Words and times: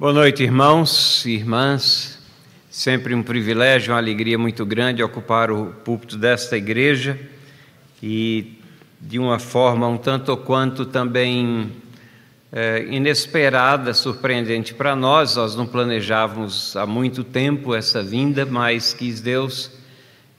Boa 0.00 0.12
noite, 0.12 0.44
irmãos 0.44 1.26
e 1.26 1.32
irmãs. 1.32 2.20
Sempre 2.70 3.16
um 3.16 3.22
privilégio, 3.24 3.92
uma 3.92 3.98
alegria 3.98 4.38
muito 4.38 4.64
grande 4.64 5.02
ocupar 5.02 5.50
o 5.50 5.74
púlpito 5.84 6.16
desta 6.16 6.56
igreja 6.56 7.18
e 8.00 8.60
de 9.00 9.18
uma 9.18 9.40
forma 9.40 9.88
um 9.88 9.96
tanto 9.96 10.36
quanto 10.36 10.86
também 10.86 11.72
é, 12.52 12.86
inesperada, 12.88 13.92
surpreendente 13.92 14.72
para 14.72 14.94
nós. 14.94 15.34
Nós 15.34 15.56
não 15.56 15.66
planejávamos 15.66 16.76
há 16.76 16.86
muito 16.86 17.24
tempo 17.24 17.74
essa 17.74 18.00
vinda, 18.00 18.46
mas 18.46 18.94
quis 18.94 19.20
Deus 19.20 19.68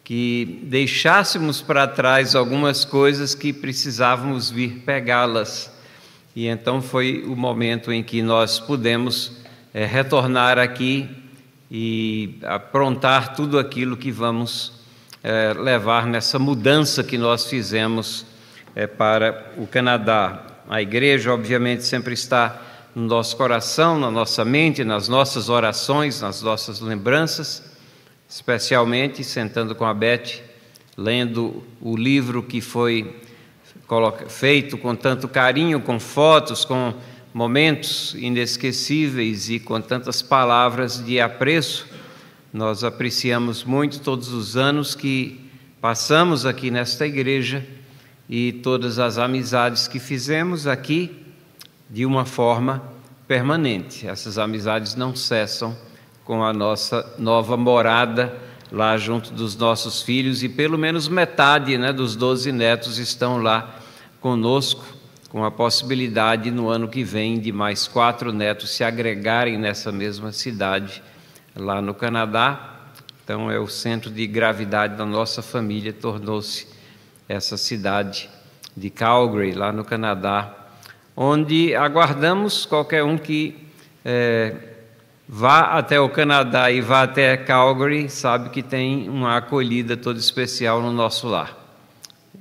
que 0.06 0.62
deixássemos 0.64 1.62
para 1.62 1.86
trás 1.86 2.34
algumas 2.34 2.86
coisas 2.86 3.36
que 3.36 3.52
precisávamos 3.52 4.50
vir 4.50 4.84
pegá-las. 4.86 5.70
E 6.34 6.48
então 6.48 6.82
foi 6.82 7.26
o 7.28 7.36
momento 7.36 7.92
em 7.92 8.02
que 8.02 8.22
nós 8.22 8.58
pudemos 8.58 9.38
é, 9.74 9.86
retornar 9.86 10.58
aqui 10.58 11.10
e 11.72 12.40
aprontar 12.44 13.36
tudo 13.36 13.60
aquilo 13.60 13.96
que 13.96 14.12
vamos 14.12 14.74
é, 15.24 15.54
levar 15.54 16.06
nessa 16.06 16.40
mudança 16.40 17.04
que 17.04 17.18
nós 17.18 17.46
fizemos 17.46 18.26
é, 18.76 18.88
para 18.88 19.54
o 19.58 19.68
Canadá. 19.68 20.44
A 20.68 20.82
igreja, 20.82 21.34
obviamente, 21.34 21.84
sempre 21.84 22.14
está 22.14 22.60
no 22.96 23.04
nosso 23.04 23.38
coração, 23.38 24.00
na 24.00 24.10
nossa 24.10 24.44
mente, 24.44 24.84
nas 24.84 25.08
nossas 25.08 25.50
orações, 25.50 26.22
nas 26.22 26.42
nossas 26.42 26.80
lembranças, 26.80 27.64
especialmente 28.28 29.24
sentando 29.24 29.76
com 29.76 29.86
a 29.86 29.94
Beth, 29.94 30.42
lendo 30.98 31.64
o 31.82 31.96
livro 31.96 32.44
que 32.44 32.62
foi 32.62 33.16
feito 34.28 34.78
com 34.78 34.96
tanto 34.96 35.28
carinho, 35.28 35.80
com 35.80 36.00
fotos, 36.00 36.66
com 36.66 36.94
momentos 37.34 38.16
inesquecíveis 38.16 39.50
e 39.50 39.60
com 39.60 39.80
tantas 39.80 40.22
palavras 40.22 41.04
de 41.04 41.20
apreço. 41.20 41.88
Nós 42.52 42.84
apreciamos 42.84 43.64
muito 43.64 44.00
todos 44.00 44.30
os 44.34 44.58
anos 44.58 44.96
que 44.96 45.40
passamos 45.80 46.46
aqui 46.46 46.72
nesta 46.72 47.06
igreja 47.06 47.66
e 48.28 48.52
todas 48.52 49.00
as 49.00 49.18
amizades 49.18 49.88
que 49.88 50.00
fizemos 50.00 50.68
aqui 50.68 51.26
de 51.90 52.06
uma 52.06 52.26
forma 52.26 52.84
permanente. 53.28 54.08
Essas 54.08 54.38
amizades 54.38 54.96
não 54.96 55.16
cessam 55.16 55.78
com 56.26 56.44
a 56.44 56.52
nossa 56.52 57.16
nova 57.18 57.56
morada 57.56 58.36
lá 58.72 58.98
junto 58.98 59.32
dos 59.34 59.56
nossos 59.56 60.02
filhos 60.02 60.44
e 60.44 60.50
pelo 60.50 60.78
menos 60.78 61.08
metade 61.08 61.78
né, 61.78 61.92
dos 61.92 62.16
doze 62.16 62.52
netos 62.52 63.00
estão 63.00 63.42
lá 63.42 63.80
conosco 64.20 64.99
com 65.30 65.46
a 65.46 65.52
possibilidade 65.52 66.50
no 66.50 66.70
ano 66.70 66.88
que 66.88 67.04
vem 67.04 67.40
de 67.40 67.52
mais 67.52 67.88
quatro 67.88 68.34
netos 68.34 68.72
se 68.72 68.84
agregarem 68.84 69.58
nessa 69.58 69.92
mesma 69.92 70.32
cidade 70.32 71.04
lá 71.56 71.82
no 71.82 71.94
Canadá. 71.94 72.78
Então 73.24 73.50
é 73.50 73.60
o 73.60 73.68
centro 73.68 74.10
de 74.10 74.26
gravidade 74.26 74.96
da 74.96 75.06
nossa 75.06 75.44
família 75.44 75.94
tornou-se 75.94 76.68
essa 77.28 77.58
cidade 77.58 78.28
de 78.76 78.90
Calgary 78.90 79.52
lá 79.52 79.72
no 79.72 79.86
Canadá, 79.86 80.52
onde 81.16 81.76
aguardamos 81.76 82.66
qualquer 82.66 83.04
um 83.04 83.18
que 83.18 83.56
é, 84.04 84.56
vá 85.28 85.78
até 85.78 86.00
o 86.00 86.10
Canadá 86.10 86.72
e 86.72 86.82
vá 86.82 87.04
até 87.04 87.38
Calgary 87.38 88.10
sabe 88.10 88.50
que 88.50 88.64
tem 88.64 89.08
uma 89.08 89.38
acolhida 89.38 89.96
toda 89.96 90.18
especial 90.18 90.82
no 90.82 90.92
nosso 90.92 91.28
lar. 91.28 91.56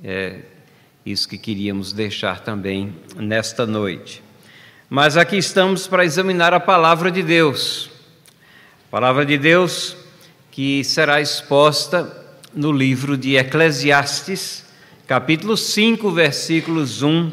É, 0.03 0.39
isso 1.11 1.27
que 1.27 1.39
queríamos 1.39 1.91
deixar 1.91 2.41
também 2.41 2.95
nesta 3.15 3.65
noite. 3.65 4.21
Mas 4.87 5.17
aqui 5.17 5.37
estamos 5.37 5.87
para 5.87 6.05
examinar 6.05 6.53
a 6.53 6.59
palavra 6.59 7.09
de 7.09 7.23
Deus. 7.23 7.89
A 8.87 8.91
palavra 8.91 9.25
de 9.25 9.35
Deus 9.35 9.97
que 10.51 10.83
será 10.83 11.19
exposta 11.19 12.15
no 12.53 12.71
livro 12.71 13.17
de 13.17 13.35
Eclesiastes, 13.37 14.65
capítulo 15.07 15.57
5, 15.57 16.11
versículos 16.11 17.01
1 17.01 17.31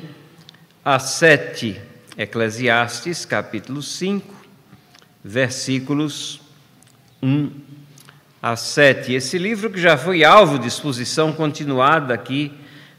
a 0.82 0.98
7. 0.98 1.78
Eclesiastes, 2.16 3.26
capítulo 3.26 3.82
5, 3.82 4.34
versículos 5.22 6.40
1 7.22 7.50
a 8.40 8.56
7. 8.56 9.12
Esse 9.12 9.36
livro 9.36 9.68
que 9.68 9.80
já 9.80 9.98
foi 9.98 10.24
alvo 10.24 10.58
de 10.58 10.66
exposição 10.66 11.30
continuada 11.30 12.14
aqui 12.14 12.52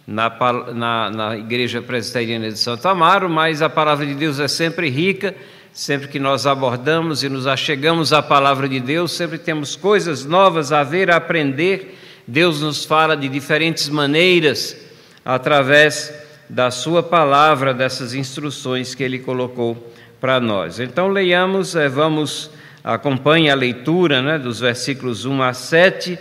na, 0.08 0.32
na, 0.74 1.10
na 1.10 1.38
Igreja 1.38 1.82
Presbiteriana 1.82 2.50
de 2.50 2.58
Santo 2.58 2.88
Amaro, 2.88 3.30
mas 3.30 3.62
a 3.62 3.70
palavra 3.70 4.06
de 4.06 4.16
Deus 4.16 4.40
é 4.40 4.48
sempre 4.48 4.90
rica, 4.90 5.36
sempre 5.74 6.08
que 6.08 6.18
nós 6.18 6.48
abordamos 6.48 7.24
e 7.24 7.30
nos 7.30 7.46
achegamos 7.46 8.14
à 8.14 8.24
palavra 8.24 8.70
de 8.70 8.80
Deus, 8.80 9.12
sempre 9.12 9.38
temos 9.38 9.76
coisas 9.76 10.24
novas 10.24 10.72
a 10.72 10.82
ver, 10.82 11.12
a 11.12 11.18
aprender. 11.18 12.00
Deus 12.26 12.62
nos 12.62 12.86
fala 12.86 13.18
de 13.18 13.28
diferentes 13.28 13.90
maneiras 13.90 14.78
através 15.26 16.14
da 16.50 16.72
Sua 16.72 17.04
palavra, 17.04 17.74
dessas 17.74 18.14
instruções 18.14 18.96
que 18.96 19.04
Ele 19.04 19.20
colocou 19.20 19.94
para 20.22 20.40
nós. 20.40 20.80
Então, 20.80 21.10
leiamos, 21.10 21.76
eh, 21.76 21.90
vamos, 21.90 22.50
acompanhe 22.82 23.50
a 23.50 23.56
leitura 23.56 24.22
né, 24.22 24.40
dos 24.40 24.62
versículos 24.62 25.26
1 25.26 25.42
a 25.44 25.54
7, 25.54 26.18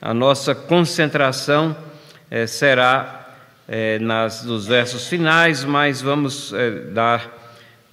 a 0.00 0.12
nossa 0.12 0.54
concentração 0.54 1.74
é, 2.30 2.46
será 2.46 3.19
é, 3.72 4.00
nas, 4.00 4.42
nos 4.42 4.66
versos 4.66 5.06
finais, 5.06 5.62
mas 5.62 6.02
vamos 6.02 6.52
é, 6.52 6.70
dar 6.90 7.38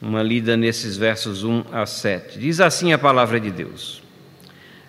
uma 0.01 0.23
lida 0.23 0.57
nesses 0.57 0.97
versos 0.97 1.43
1 1.43 1.65
a 1.71 1.85
7. 1.85 2.39
Diz 2.39 2.59
assim 2.59 2.93
a 2.93 2.97
palavra 2.97 3.39
de 3.39 3.51
Deus: 3.51 4.01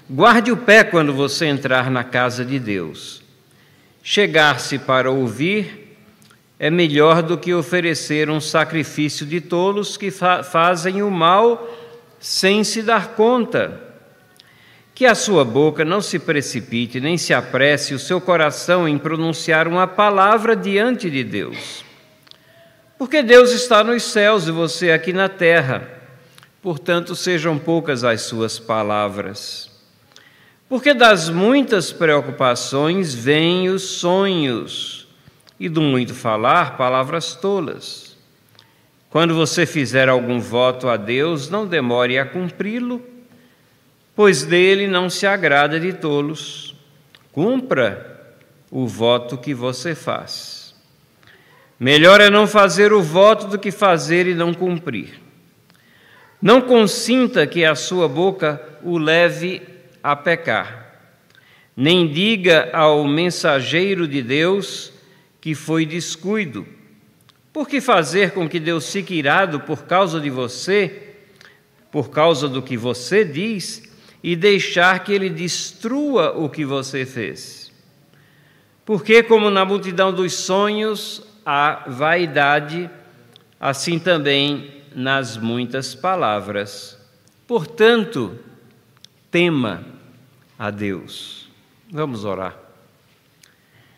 Guarde 0.09 0.51
o 0.51 0.57
pé 0.57 0.83
quando 0.83 1.13
você 1.13 1.45
entrar 1.45 1.91
na 1.91 2.03
casa 2.03 2.43
de 2.43 2.59
Deus. 2.59 3.23
Chegar-se 4.03 4.79
para 4.79 5.11
ouvir 5.11 5.99
é 6.59 6.71
melhor 6.71 7.23
do 7.23 7.37
que 7.37 7.53
oferecer 7.53 8.31
um 8.31 8.41
sacrifício 8.41 9.27
de 9.27 9.43
tolos 9.43 9.99
que 9.99 10.11
fa 10.11 10.43
fazem 10.43 11.03
o 11.03 11.11
mal 11.11 11.69
sem 12.19 12.65
se 12.65 12.83
dar 12.83 13.09
conta. 13.09 13.88
Que 14.99 15.07
a 15.07 15.15
sua 15.15 15.45
boca 15.45 15.85
não 15.85 16.01
se 16.01 16.19
precipite, 16.19 16.99
nem 16.99 17.17
se 17.17 17.33
apresse 17.33 17.95
o 17.95 18.01
seu 18.01 18.21
coração 18.21 18.89
em 18.89 18.99
pronunciar 18.99 19.69
uma 19.69 19.87
palavra 19.87 20.57
diante 20.57 21.09
de 21.09 21.23
Deus. 21.23 21.85
Porque 22.99 23.23
Deus 23.23 23.53
está 23.53 23.85
nos 23.85 24.03
céus 24.03 24.49
e 24.49 24.51
você 24.51 24.91
aqui 24.91 25.13
na 25.13 25.29
terra, 25.29 25.89
portanto, 26.61 27.15
sejam 27.15 27.57
poucas 27.57 28.03
as 28.03 28.23
suas 28.23 28.59
palavras. 28.59 29.71
Porque 30.69 30.93
das 30.93 31.29
muitas 31.29 31.93
preocupações 31.93 33.15
vêm 33.15 33.69
os 33.69 33.83
sonhos, 33.83 35.07
e 35.61 35.69
do 35.69 35.81
muito 35.81 36.13
falar, 36.13 36.77
palavras 36.77 37.37
tolas. 37.37 38.17
Quando 39.11 39.33
você 39.33 39.65
fizer 39.65 40.09
algum 40.09 40.41
voto 40.41 40.89
a 40.89 40.97
Deus, 40.97 41.49
não 41.49 41.69
demore 41.69 42.19
a 42.19 42.27
cumpri-lo 42.27 43.17
pois 44.19 44.43
dele 44.43 44.89
não 44.89 45.09
se 45.09 45.29
agrada 45.29 45.79
de 45.79 45.93
tolos. 45.93 46.75
Cumpra 47.31 48.35
o 48.69 48.85
voto 48.85 49.39
que 49.39 49.55
você 49.55 49.95
faz. 49.95 50.75
Melhor 51.79 52.21
é 52.21 52.29
não 52.29 52.45
fazer 52.45 52.93
o 52.93 53.01
voto 53.01 53.47
do 53.47 53.61
que 53.61 53.71
fazer 53.71 54.27
e 54.27 54.35
não 54.35 54.53
cumprir. 54.53 55.21
Não 56.43 56.61
consinta 56.61 57.47
que 57.47 57.65
a 57.65 57.77
sua 57.77 58.09
boca 58.09 58.61
o 58.83 58.99
leve 58.99 59.63
a 60.03 60.17
pecar, 60.17 61.01
nem 61.77 62.09
diga 62.09 62.71
ao 62.73 63.07
mensageiro 63.07 64.09
de 64.09 64.21
Deus 64.21 64.93
que 65.41 65.55
foi 65.55 65.87
descuido. 65.87 66.67
Por 67.53 67.69
que 67.69 67.81
fazer 67.81 68.33
com 68.33 68.49
que 68.49 68.59
Deus 68.59 68.91
fique 68.91 69.15
irado 69.15 69.61
por 69.61 69.85
causa 69.85 70.21
de 70.21 70.29
você, 70.29 71.03
por 71.93 72.11
causa 72.11 72.49
do 72.49 72.61
que 72.61 72.77
você 72.77 73.25
diz, 73.25 73.88
e 74.23 74.35
deixar 74.35 75.05
que 75.05 75.13
ele 75.13 75.31
destrua 75.31 76.33
o 76.37 76.49
que 76.49 76.65
você 76.65 77.07
fez. 77.07 77.73
Porque, 78.85 79.23
como 79.23 79.51
na 79.51 79.65
multidão 79.65 80.13
dos 80.13 80.33
sonhos 80.35 81.23
há 81.45 81.85
vaidade, 81.87 82.91
assim 83.61 83.99
também 83.99 84.83
nas 84.95 85.37
muitas 85.37 85.95
palavras. 85.95 86.99
Portanto, 87.47 88.39
tema 89.31 89.85
a 90.59 90.71
Deus. 90.71 91.49
Vamos 91.91 92.25
orar. 92.25 92.57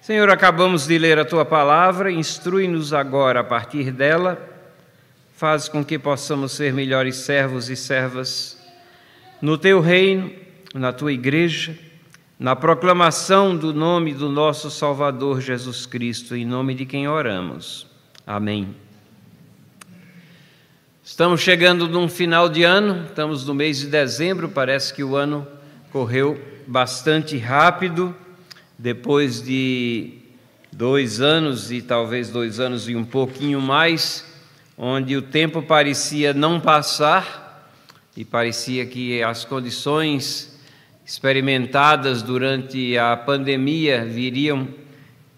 Senhor, 0.01 0.31
acabamos 0.31 0.87
de 0.87 0.99
ler 0.99 1.19
a 1.19 1.25
tua 1.25 1.45
palavra, 1.45 2.11
instrui-nos 2.11 2.93
agora 2.93 3.41
a 3.41 3.45
partir 3.45 3.91
dela, 3.91 4.41
faz 5.37 5.69
com 5.69 5.85
que 5.85 5.99
possamos 5.99 6.53
ser 6.53 6.73
melhores 6.73 7.17
servos 7.17 7.71
e 7.71 7.77
servas 7.77 8.60
no 9.41 9.57
teu 9.57 9.81
reino, 9.81 10.31
na 10.75 10.93
tua 10.93 11.13
igreja, 11.13 11.77
na 12.39 12.55
proclamação 12.55 13.57
do 13.57 13.73
nome 13.73 14.13
do 14.13 14.29
nosso 14.29 14.71
Salvador 14.71 15.41
Jesus 15.41 15.87
Cristo, 15.87 16.37
em 16.37 16.45
nome 16.45 16.75
de 16.75 16.85
quem 16.85 17.09
oramos. 17.09 17.87
Amém. 18.27 18.75
Estamos 21.03 21.41
chegando 21.41 21.89
num 21.89 22.09
final 22.09 22.49
de 22.49 22.63
ano, 22.63 23.07
estamos 23.07 23.47
no 23.47 23.55
mês 23.55 23.79
de 23.79 23.87
dezembro, 23.87 24.49
parece 24.49 24.93
que 24.95 25.03
o 25.03 25.17
ano 25.17 25.47
correu 25.91 26.41
bastante 26.67 27.37
rápido, 27.37 28.15
depois 28.79 29.43
de 29.43 30.19
dois 30.71 31.21
anos 31.21 31.73
e 31.73 31.83
talvez 31.83 32.31
dois 32.31 32.61
anos 32.61 32.89
e 32.89 32.95
um 32.95 33.05
pouquinho 33.05 33.61
mais, 33.61 34.25
onde 34.79 35.17
o 35.17 35.23
tempo 35.23 35.63
parecia 35.63 36.33
não 36.33 36.61
passar 36.61 37.50
e 38.21 38.25
parecia 38.27 38.85
que 38.85 39.23
as 39.23 39.47
condições 39.47 40.55
experimentadas 41.07 42.21
durante 42.21 42.99
a 42.99 43.17
pandemia 43.17 44.05
viriam 44.05 44.69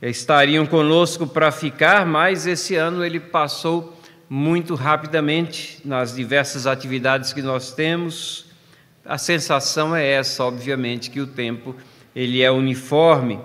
estariam 0.03 0.67
conosco 0.67 1.25
para 1.25 1.53
ficar, 1.53 2.05
mas 2.05 2.45
esse 2.45 2.75
ano 2.75 3.05
ele 3.05 3.21
passou 3.21 3.97
muito 4.29 4.75
rapidamente 4.75 5.79
nas 5.85 6.17
diversas 6.17 6.67
atividades 6.67 7.33
que 7.33 7.41
nós 7.41 7.73
temos. 7.73 8.47
A 9.05 9.17
sensação 9.17 9.95
é 9.95 10.05
essa, 10.05 10.43
obviamente, 10.43 11.09
que 11.09 11.21
o 11.21 11.27
tempo 11.29 11.77
ele 12.17 12.43
é 12.43 12.51
uniforme. 12.51 13.39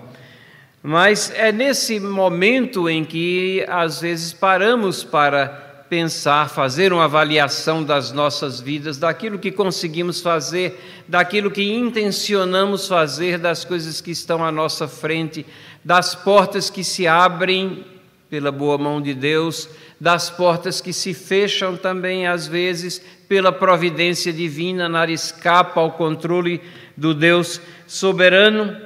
Mas 0.82 1.30
é 1.36 1.52
nesse 1.52 2.00
momento 2.00 2.88
em 2.88 3.04
que 3.04 3.64
às 3.68 4.00
vezes 4.00 4.32
paramos 4.32 5.04
para 5.04 5.67
pensar, 5.88 6.48
fazer 6.48 6.92
uma 6.92 7.04
avaliação 7.04 7.82
das 7.82 8.12
nossas 8.12 8.60
vidas, 8.60 8.98
daquilo 8.98 9.38
que 9.38 9.50
conseguimos 9.50 10.20
fazer, 10.20 11.04
daquilo 11.08 11.50
que 11.50 11.62
intencionamos 11.62 12.86
fazer, 12.86 13.38
das 13.38 13.64
coisas 13.64 14.00
que 14.00 14.10
estão 14.10 14.44
à 14.44 14.52
nossa 14.52 14.86
frente, 14.86 15.46
das 15.84 16.14
portas 16.14 16.68
que 16.68 16.84
se 16.84 17.06
abrem 17.06 17.84
pela 18.28 18.52
boa 18.52 18.76
mão 18.76 19.00
de 19.00 19.14
Deus, 19.14 19.68
das 20.00 20.28
portas 20.28 20.80
que 20.80 20.92
se 20.92 21.14
fecham 21.14 21.76
também 21.76 22.26
às 22.26 22.46
vezes 22.46 23.02
pela 23.28 23.50
providência 23.50 24.32
divina, 24.32 24.88
nada 24.88 25.10
escapa 25.10 25.80
ao 25.80 25.92
controle 25.92 26.60
do 26.96 27.14
Deus 27.14 27.60
soberano. 27.86 28.76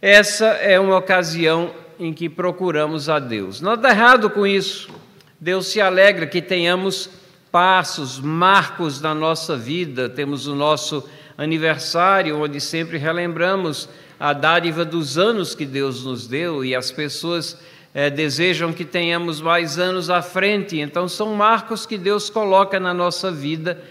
Essa 0.00 0.46
é 0.46 0.78
uma 0.78 0.96
ocasião 0.96 1.72
em 1.98 2.12
que 2.12 2.28
procuramos 2.28 3.08
a 3.08 3.18
Deus. 3.18 3.60
Nada 3.60 3.88
errado 3.88 4.28
com 4.28 4.46
isso. 4.46 5.05
Deus 5.38 5.66
se 5.66 5.80
alegra 5.80 6.26
que 6.26 6.40
tenhamos 6.40 7.10
passos, 7.52 8.18
marcos 8.18 9.00
na 9.02 9.14
nossa 9.14 9.54
vida. 9.54 10.08
Temos 10.08 10.46
o 10.46 10.54
nosso 10.54 11.06
aniversário, 11.36 12.38
onde 12.38 12.58
sempre 12.60 12.96
relembramos 12.96 13.88
a 14.18 14.32
dádiva 14.32 14.82
dos 14.82 15.18
anos 15.18 15.54
que 15.54 15.66
Deus 15.66 16.04
nos 16.04 16.26
deu 16.26 16.64
e 16.64 16.74
as 16.74 16.90
pessoas 16.90 17.58
é, 17.92 18.08
desejam 18.08 18.72
que 18.72 18.84
tenhamos 18.84 19.40
mais 19.40 19.78
anos 19.78 20.08
à 20.08 20.22
frente. 20.22 20.78
Então, 20.78 21.06
são 21.06 21.34
marcos 21.34 21.84
que 21.84 21.98
Deus 21.98 22.30
coloca 22.30 22.80
na 22.80 22.94
nossa 22.94 23.30
vida 23.30 23.82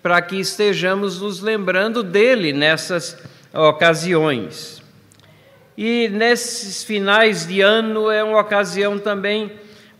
para 0.00 0.22
que 0.22 0.36
estejamos 0.36 1.20
nos 1.20 1.40
lembrando 1.40 2.04
dele 2.04 2.52
nessas 2.52 3.18
ocasiões. 3.52 4.80
E 5.76 6.08
nesses 6.08 6.84
finais 6.84 7.46
de 7.46 7.60
ano 7.60 8.08
é 8.08 8.22
uma 8.22 8.38
ocasião 8.38 8.98
também 9.00 9.50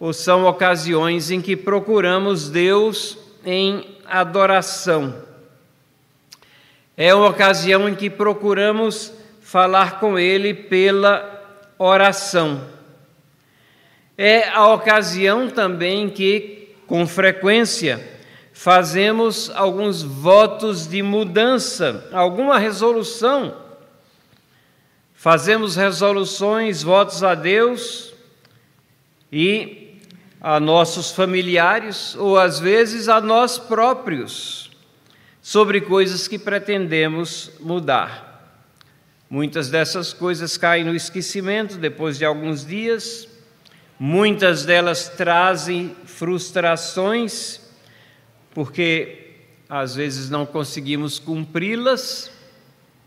ou 0.02 0.12
são 0.12 0.46
ocasiões 0.46 1.30
em 1.30 1.40
que 1.40 1.56
procuramos 1.56 2.50
Deus 2.50 3.16
em 3.46 3.86
adoração. 4.04 5.14
É 6.96 7.14
uma 7.14 7.28
ocasião 7.28 7.88
em 7.88 7.94
que 7.94 8.10
procuramos 8.10 9.12
falar 9.40 10.00
com 10.00 10.18
Ele 10.18 10.54
pela 10.54 11.40
oração. 11.78 12.66
É 14.18 14.48
a 14.48 14.66
ocasião 14.74 15.48
também 15.48 16.10
que, 16.10 16.74
com 16.84 17.06
frequência, 17.06 18.04
fazemos 18.52 19.52
alguns 19.54 20.02
votos 20.02 20.88
de 20.88 21.00
mudança, 21.00 22.08
alguma 22.12 22.58
resolução. 22.58 23.56
Fazemos 25.14 25.76
resoluções, 25.76 26.82
votos 26.82 27.22
a 27.22 27.36
Deus 27.36 28.12
e 29.30 29.81
a 30.44 30.58
nossos 30.58 31.12
familiares 31.12 32.16
ou 32.16 32.36
às 32.36 32.58
vezes 32.58 33.08
a 33.08 33.20
nós 33.20 33.58
próprios 33.58 34.72
sobre 35.40 35.80
coisas 35.80 36.26
que 36.26 36.36
pretendemos 36.36 37.52
mudar. 37.60 38.58
Muitas 39.30 39.70
dessas 39.70 40.12
coisas 40.12 40.56
caem 40.56 40.84
no 40.84 40.96
esquecimento 40.96 41.78
depois 41.78 42.18
de 42.18 42.24
alguns 42.24 42.66
dias, 42.66 43.28
muitas 43.96 44.64
delas 44.64 45.08
trazem 45.10 45.94
frustrações, 46.04 47.60
porque 48.50 49.36
às 49.68 49.94
vezes 49.94 50.28
não 50.28 50.44
conseguimos 50.44 51.20
cumpri-las 51.20 52.32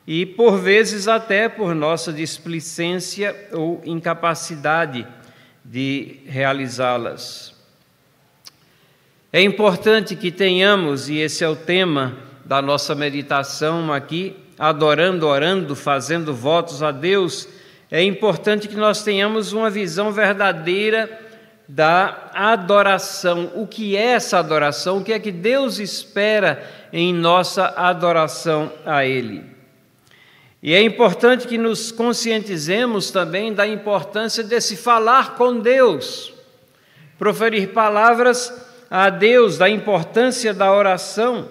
e 0.08 0.26
por 0.26 0.58
vezes 0.58 1.10
até 1.10 1.50
por 1.50 1.76
nossa 1.76 2.14
displicência 2.14 3.50
ou 3.52 3.81
incapacidade 3.86 5.06
de 5.66 6.20
realizá-las. 6.28 7.54
É 9.34 9.42
importante 9.42 10.16
que 10.16 10.32
tenhamos, 10.32 11.10
e 11.10 11.18
esse 11.18 11.44
é 11.44 11.50
o 11.50 11.56
tema 11.56 12.16
da 12.46 12.62
nossa 12.62 12.94
meditação 12.94 13.92
aqui, 13.92 14.38
adorando, 14.58 15.28
orando, 15.28 15.76
fazendo 15.76 16.34
votos 16.34 16.84
a 16.84 16.92
Deus, 16.92 17.48
é 17.90 18.02
importante 18.04 18.68
que 18.68 18.76
nós 18.76 19.04
tenhamos 19.04 19.52
uma 19.52 19.70
visão 19.70 20.12
verdadeira 20.12 21.20
da 21.68 22.30
adoração. 22.34 23.52
O 23.56 23.66
que 23.66 23.98
é 23.98 24.12
essa 24.12 24.38
adoração? 24.38 25.00
O 25.00 25.04
que 25.04 25.12
é 25.12 25.20
que 25.20 25.32
Deus 25.32 25.80
espera 25.80 26.64
em 26.94 27.14
nossa 27.14 27.74
adoração 27.76 28.72
a 28.86 29.04
Ele? 29.04 29.55
E 30.66 30.74
é 30.74 30.82
importante 30.82 31.48
que 31.48 31.60
nos 31.60 31.92
conscientizemos 31.92 33.12
também 33.12 33.54
da 33.54 33.68
importância 33.68 34.44
desse 34.44 34.76
falar 34.76 35.36
com 35.36 35.60
Deus, 35.60 36.34
proferir 37.20 37.68
palavras 37.68 38.52
a 38.90 39.12
Deus, 39.12 39.60
da 39.60 39.70
importância 39.70 40.56
da 40.56 40.74
oração. 40.74 41.48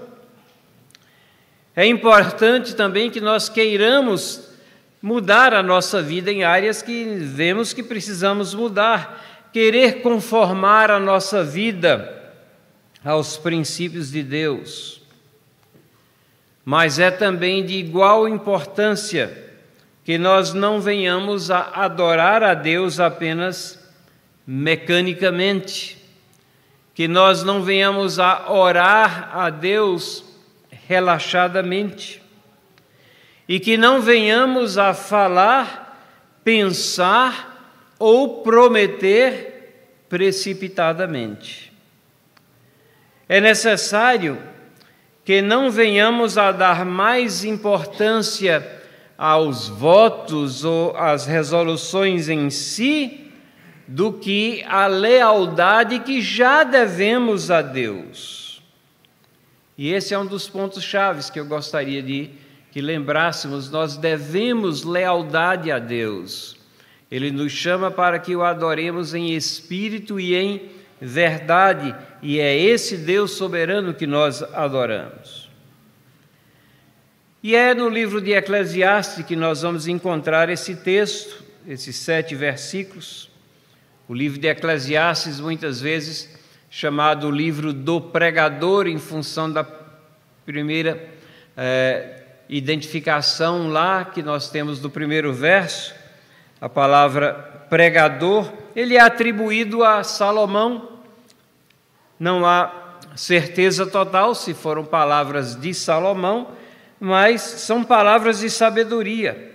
É 1.77 1.87
importante 1.87 2.75
também 2.75 3.09
que 3.09 3.21
nós 3.21 3.49
queiramos 3.49 4.49
mudar 5.01 5.55
a 5.55 5.63
nossa 5.63 6.03
vida 6.03 6.33
em 6.33 6.43
áreas 6.43 6.83
que 6.83 7.05
vemos 7.05 7.73
que 7.73 7.85
precisamos 7.85 8.53
mudar, 8.53 9.49
querer 9.53 10.03
conformar 10.03 10.91
a 10.91 10.99
nossa 10.99 11.45
vida 11.45 12.33
aos 13.05 13.37
princípios 13.37 14.11
de 14.11 14.25
Deus 14.25 15.04
mas 16.65 16.99
é 16.99 17.11
também 17.11 17.65
de 17.65 17.75
igual 17.75 18.27
importância 18.27 19.44
que 20.05 20.19
nós 20.19 20.53
não 20.53 20.81
venhamos 20.81 21.51
a 21.51 21.71
adorar 21.75 22.43
a 22.43 22.55
Deus 22.55 23.01
apenas 23.01 23.79
mecanicamente, 24.47 25.99
que 26.94 27.09
nós 27.09 27.43
não 27.43 27.63
venhamos 27.63 28.19
a 28.19 28.51
orar 28.53 29.31
a 29.37 29.51
Deus 29.51 30.25
relaxadamente, 30.87 32.23
e 33.49 33.59
que 33.59 33.77
não 33.77 34.01
venhamos 34.01 34.79
a 34.79 34.93
falar, 34.94 36.41
pensar 36.44 37.94
ou 37.99 38.43
prometer 38.43 40.05
precipitadamente. 40.09 41.73
É 43.29 43.41
necessário 43.41 44.39
que 45.25 45.41
não 45.41 45.71
venhamos 45.71 46.37
a 46.37 46.53
dar 46.53 46.85
mais 46.85 47.45
importância 47.45 48.83
aos 49.17 49.69
votos 49.69 50.65
ou 50.65 50.97
às 50.97 51.25
resoluções 51.25 52.29
em 52.29 52.51
si 52.51 53.31
do 53.87 54.13
que 54.13 54.63
a 54.67 54.87
lealdade 54.87 56.01
que 56.01 56.21
já 56.21 56.65
devemos 56.65 57.51
a 57.51 57.63
Deus. 57.63 58.63
E 59.77 59.93
esse 59.93 60.15
é 60.15 60.19
um 60.19 60.27
dos 60.27 60.49
pontos 60.49 60.83
chaves 60.83 61.31
que 61.31 61.41
eu 61.41 61.47
gostaria 61.47 62.03
de 62.03 62.31
que 62.71 62.81
lembrássemos, 62.81 63.71
nós 63.71 63.97
devemos 63.97 64.83
lealdade 64.83 65.71
a 65.71 65.79
Deus. 65.79 66.57
Ele 67.09 67.31
nos 67.31 67.53
chama 67.53 67.89
para 67.89 68.19
que 68.19 68.35
o 68.35 68.43
adoremos 68.43 69.15
em 69.15 69.33
espírito 69.33 70.19
e 70.19 70.35
em 70.35 70.74
verdade, 71.01 71.94
e 72.22 72.41
é 72.41 72.56
esse 72.56 72.96
Deus 72.96 73.32
soberano 73.32 73.94
que 73.94 74.06
nós 74.06 74.43
adoramos. 74.43 75.51
E 77.43 77.55
é 77.55 77.74
no 77.74 77.89
livro 77.89 78.20
de 78.20 78.32
Eclesiastes 78.32 79.24
que 79.27 79.36
nós 79.36 79.63
vamos 79.63 79.86
encontrar 79.86 80.48
esse 80.48 80.77
texto, 80.77 81.44
esses 81.69 81.96
sete 81.96 82.34
versículos. 82.34 83.31
O 84.08 84.15
livro 84.15 84.39
de 84.39 84.48
Eclesiastes, 84.48 85.41
muitas 85.41 85.81
vezes 85.81 86.31
chamado 86.70 87.29
o 87.29 87.31
livro 87.31 87.72
do 87.72 88.01
pregador, 88.01 88.86
em 88.86 88.98
função 88.98 89.53
da 89.53 89.65
primeira 90.44 91.08
é, 91.56 92.22
identificação 92.48 93.69
lá 93.69 94.05
que 94.05 94.22
nós 94.22 94.51
temos 94.51 94.81
do 94.81 94.91
primeiro 94.91 95.32
verso, 95.32 95.94
a 96.65 96.69
palavra 96.71 97.67
pregador, 97.69 98.51
ele 98.75 98.97
é 98.97 99.01
atribuído 99.01 99.85
a 99.85 100.03
Salomão, 100.03 100.99
não 102.19 102.47
há 102.47 102.97
certeza 103.15 103.85
total 103.87 104.35
se 104.35 104.55
foram 104.55 104.83
palavras 104.83 105.61
de 105.61 105.75
Salomão, 105.75 106.53
mas 106.99 107.43
são 107.43 107.85
palavras 107.85 108.39
de 108.39 108.49
sabedoria. 108.49 109.53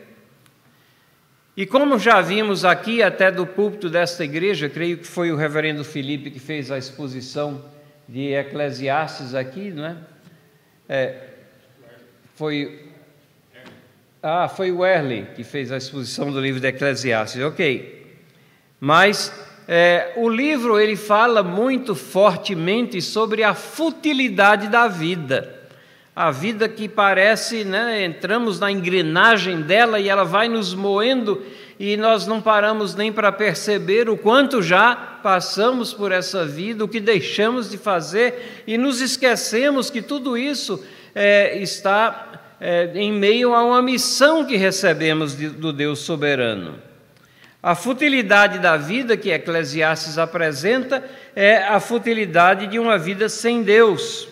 E 1.58 1.66
como 1.66 1.98
já 1.98 2.22
vimos 2.22 2.64
aqui, 2.64 3.02
até 3.02 3.32
do 3.32 3.48
púlpito 3.48 3.90
desta 3.90 4.24
igreja, 4.24 4.70
creio 4.70 5.00
que 5.00 5.08
foi 5.08 5.32
o 5.32 5.36
reverendo 5.36 5.84
Felipe 5.84 6.30
que 6.30 6.40
fez 6.40 6.70
a 6.70 6.78
exposição 6.78 7.66
de 8.08 8.36
Eclesiastes 8.36 9.34
aqui, 9.34 9.72
não 9.72 9.84
é? 9.84 9.98
é 10.88 11.24
foi. 12.36 12.89
Ah, 14.22 14.50
foi 14.50 14.72
o 14.72 14.86
Erle 14.86 15.28
que 15.36 15.44
fez 15.44 15.72
a 15.72 15.78
exposição 15.78 16.32
do 16.32 16.42
livro 16.42 16.60
de 16.60 16.68
Eclesiastes, 16.68 17.42
ok. 17.42 18.18
Mas 18.80 19.32
é, 19.68 20.14
o 20.18 20.30
livro 20.30 20.80
ele 20.80 20.96
fala 20.96 21.42
muito 21.42 21.96
fortemente 21.96 23.02
sobre 23.02 23.44
a 23.44 23.54
futilidade 23.54 24.68
da 24.68 24.88
vida 24.88 25.60
a 26.20 26.32
vida 26.32 26.68
que 26.68 26.90
parece, 26.90 27.64
né, 27.64 28.04
entramos 28.04 28.60
na 28.60 28.70
engrenagem 28.70 29.62
dela 29.62 30.02
e 30.02 30.10
ela 30.10 30.26
vai 30.26 30.50
nos 30.50 30.74
moendo 30.74 31.42
e 31.80 31.96
nós 31.96 32.28
não 32.28 32.42
paramos 32.42 32.94
nem 32.94 33.10
para 33.10 33.32
perceber 33.32 34.10
o 34.10 34.18
quanto 34.18 34.62
já 34.62 34.94
passamos 35.24 35.94
por 35.94 36.12
essa 36.12 36.46
vida, 36.46 36.84
o 36.84 36.90
que 36.90 37.00
deixamos 37.00 37.70
de 37.70 37.78
fazer 37.78 38.64
e 38.68 38.78
nos 38.78 39.00
esquecemos 39.00 39.90
que 39.90 40.02
tudo 40.02 40.38
isso 40.38 40.84
é, 41.16 41.58
está 41.60 42.39
é, 42.60 42.92
em 42.96 43.12
meio 43.12 43.54
a 43.54 43.64
uma 43.64 43.82
missão 43.82 44.46
que 44.46 44.58
recebemos 44.58 45.36
de, 45.36 45.50
do 45.50 45.72
Deus 45.72 46.00
soberano. 46.00 46.80
A 47.62 47.76
futilidade 47.76 48.60
da 48.60 48.78
vida 48.78 49.18
que 49.18 49.30
Eclesiastes 49.30 50.18
apresenta 50.18 51.04
é 51.36 51.58
a 51.58 51.80
futilidade 51.80 52.68
de 52.68 52.80
uma 52.80 52.98
vida 52.98 53.28
sem 53.28 53.64
Deus. 53.64 54.28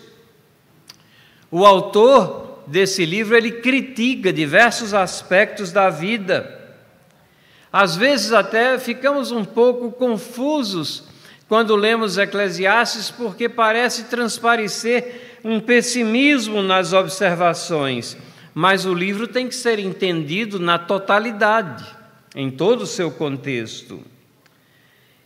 O 1.51 1.65
autor 1.65 2.63
desse 2.67 3.05
livro 3.05 3.36
ele 3.36 3.51
critica 3.51 4.31
diversos 4.31 4.93
aspectos 4.93 5.72
da 5.72 5.89
vida. 5.89 6.53
Às 7.72 7.96
vezes 7.96 8.31
até 8.31 8.77
ficamos 8.79 9.31
um 9.31 9.43
pouco 9.43 9.91
confusos 9.91 11.03
quando 11.47 11.75
lemos 11.75 12.17
Eclesiastes, 12.17 13.09
porque 13.09 13.47
parece 13.47 14.05
transparecer 14.05 15.39
um 15.43 15.59
pessimismo 15.59 16.61
nas 16.61 16.91
observações, 16.93 18.17
mas 18.53 18.85
o 18.85 18.93
livro 18.93 19.27
tem 19.27 19.47
que 19.47 19.55
ser 19.55 19.79
entendido 19.79 20.59
na 20.59 20.77
totalidade, 20.77 21.85
em 22.35 22.51
todo 22.51 22.81
o 22.81 22.87
seu 22.87 23.09
contexto. 23.11 24.01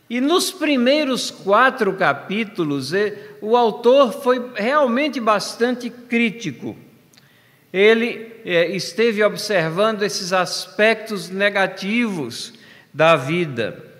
E 0.08 0.20
nos 0.20 0.50
primeiros 0.50 1.30
quatro 1.30 1.94
capítulos, 1.94 2.92
o 3.40 3.56
autor 3.56 4.12
foi 4.12 4.52
realmente 4.54 5.18
bastante 5.18 5.88
crítico. 5.88 6.76
Ele 7.72 8.30
é, 8.44 8.66
esteve 8.76 9.24
observando 9.24 10.02
esses 10.02 10.32
aspectos 10.32 11.30
negativos 11.30 12.52
da 12.92 13.16
vida. 13.16 13.91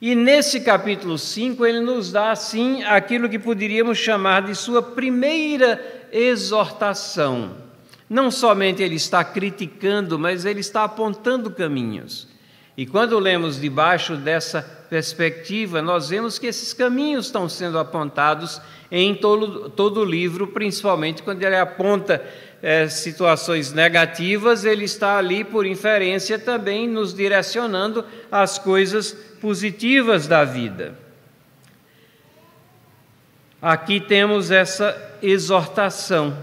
E 0.00 0.14
nesse 0.14 0.60
capítulo 0.60 1.18
5, 1.18 1.66
ele 1.66 1.80
nos 1.80 2.12
dá, 2.12 2.30
assim, 2.30 2.84
aquilo 2.84 3.28
que 3.28 3.38
poderíamos 3.38 3.98
chamar 3.98 4.42
de 4.42 4.54
sua 4.54 4.80
primeira 4.80 6.06
exortação. 6.12 7.56
Não 8.08 8.30
somente 8.30 8.80
ele 8.80 8.94
está 8.94 9.24
criticando, 9.24 10.16
mas 10.16 10.44
ele 10.44 10.60
está 10.60 10.84
apontando 10.84 11.50
caminhos. 11.50 12.28
E 12.76 12.86
quando 12.86 13.18
lemos 13.18 13.60
debaixo 13.60 14.14
dessa 14.14 14.62
perspectiva, 14.62 15.82
nós 15.82 16.08
vemos 16.10 16.38
que 16.38 16.46
esses 16.46 16.72
caminhos 16.72 17.26
estão 17.26 17.48
sendo 17.48 17.76
apontados 17.76 18.60
em 18.90 19.16
todo, 19.16 19.68
todo 19.68 20.00
o 20.00 20.04
livro, 20.04 20.46
principalmente 20.46 21.24
quando 21.24 21.42
ele 21.42 21.56
aponta 21.56 22.24
é, 22.62 22.88
situações 22.88 23.72
negativas, 23.72 24.64
ele 24.64 24.84
está 24.84 25.18
ali, 25.18 25.42
por 25.42 25.66
inferência, 25.66 26.38
também 26.38 26.88
nos 26.88 27.12
direcionando 27.12 28.04
às 28.30 28.58
coisas 28.58 29.16
positivas 29.40 30.26
da 30.26 30.44
vida. 30.44 30.94
Aqui 33.60 34.00
temos 34.00 34.50
essa 34.50 35.16
exortação 35.20 36.38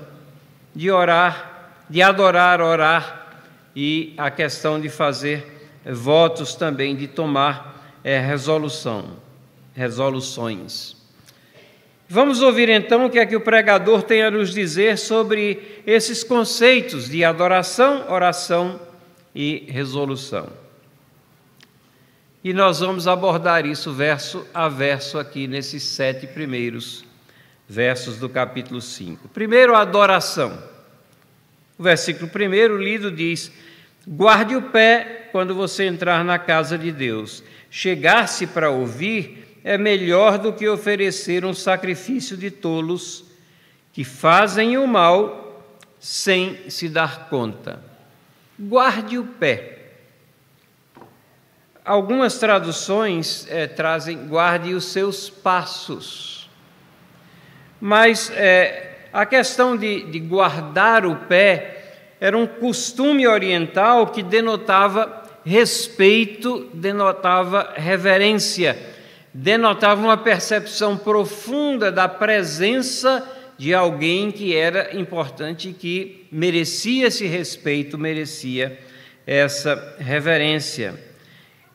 de 0.75 0.91
orar, 0.91 1.71
de 1.89 2.01
adorar, 2.01 2.59
orar, 2.59 3.25
e 3.75 4.13
a 4.17 4.31
questão 4.31 4.79
de 4.79 4.87
fazer 4.87 5.45
votos 5.85 6.55
também 6.55 6.95
de 6.95 7.07
tomar 7.07 7.99
é, 8.03 8.19
resolução, 8.19 9.17
resoluções. 9.73 10.95
Vamos 12.07 12.41
ouvir 12.41 12.69
então 12.69 13.05
o 13.05 13.09
que 13.09 13.19
é 13.19 13.25
que 13.25 13.35
o 13.35 13.41
pregador 13.41 14.03
tem 14.03 14.23
a 14.23 14.31
nos 14.31 14.53
dizer 14.53 14.97
sobre 14.97 15.81
esses 15.85 16.23
conceitos 16.23 17.09
de 17.09 17.23
adoração, 17.23 18.05
oração 18.09 18.79
e 19.33 19.65
resolução. 19.67 20.47
E 22.45 22.53
nós 22.53 22.79
vamos 22.79 23.07
abordar 23.07 23.65
isso 23.65 23.91
verso 23.91 24.45
a 24.53 24.69
verso 24.69 25.17
aqui 25.17 25.47
nesses 25.47 25.81
sete 25.81 26.27
primeiros 26.27 27.03
versos 27.67 28.19
do 28.19 28.29
capítulo 28.29 28.81
5. 28.81 29.29
Primeiro, 29.29 29.73
a 29.73 29.81
adoração. 29.81 30.55
O 31.75 31.81
versículo 31.81 32.29
primeiro 32.29 32.77
lido 32.77 33.09
diz: 33.09 33.51
Guarde 34.07 34.55
o 34.55 34.61
pé 34.61 35.27
quando 35.31 35.55
você 35.55 35.85
entrar 35.85 36.23
na 36.23 36.37
casa 36.37 36.77
de 36.77 36.91
Deus. 36.91 37.43
Chegar-se 37.71 38.45
para 38.45 38.69
ouvir 38.69 39.59
é 39.63 39.75
melhor 39.75 40.37
do 40.37 40.53
que 40.53 40.69
oferecer 40.69 41.43
um 41.43 41.53
sacrifício 41.55 42.37
de 42.37 42.51
tolos 42.51 43.25
que 43.91 44.03
fazem 44.03 44.77
o 44.77 44.85
mal 44.85 45.65
sem 45.99 46.69
se 46.69 46.89
dar 46.89 47.27
conta. 47.27 47.81
Guarde 48.59 49.17
o 49.17 49.23
pé. 49.25 49.74
Algumas 51.85 52.39
traduções 52.39 53.45
é, 53.47 53.67
trazem 53.67 54.25
guarde 54.27 54.73
os 54.73 54.85
seus 54.85 55.29
passos. 55.29 56.49
Mas 57.79 58.31
é, 58.31 59.01
a 59.13 59.23
questão 59.23 59.77
de, 59.77 60.03
de 60.09 60.19
guardar 60.19 61.05
o 61.05 61.15
pé 61.27 61.83
era 62.19 62.35
um 62.35 62.47
costume 62.47 63.27
oriental 63.27 64.07
que 64.07 64.23
denotava 64.23 65.25
respeito, 65.45 66.71
denotava 66.73 67.75
reverência, 67.75 68.75
denotava 69.31 70.01
uma 70.01 70.17
percepção 70.17 70.97
profunda 70.97 71.91
da 71.91 72.09
presença 72.09 73.23
de 73.59 73.75
alguém 73.75 74.31
que 74.31 74.55
era 74.55 74.97
importante, 74.97 75.71
que 75.71 76.25
merecia 76.31 77.09
esse 77.09 77.27
respeito, 77.27 77.95
merecia 77.95 78.75
essa 79.27 79.95
reverência. 79.99 81.04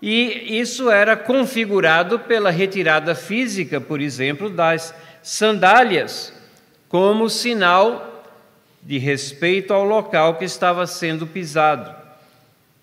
E 0.03 0.59
isso 0.59 0.91
era 0.91 1.17
configurado 1.17 2.19
pela 2.21 2.51
retirada 2.51 3.15
física, 3.15 3.81
por 3.81 4.01
exemplo, 4.01 4.49
das 4.49 4.95
sandálias, 5.23 6.33
como 6.89 7.29
sinal 7.29 8.25
de 8.83 8.99
respeito 8.99 9.75
ao 9.75 9.85
local 9.85 10.37
que 10.37 10.45
estava 10.45 10.87
sendo 10.87 11.27
pisado. 11.27 11.95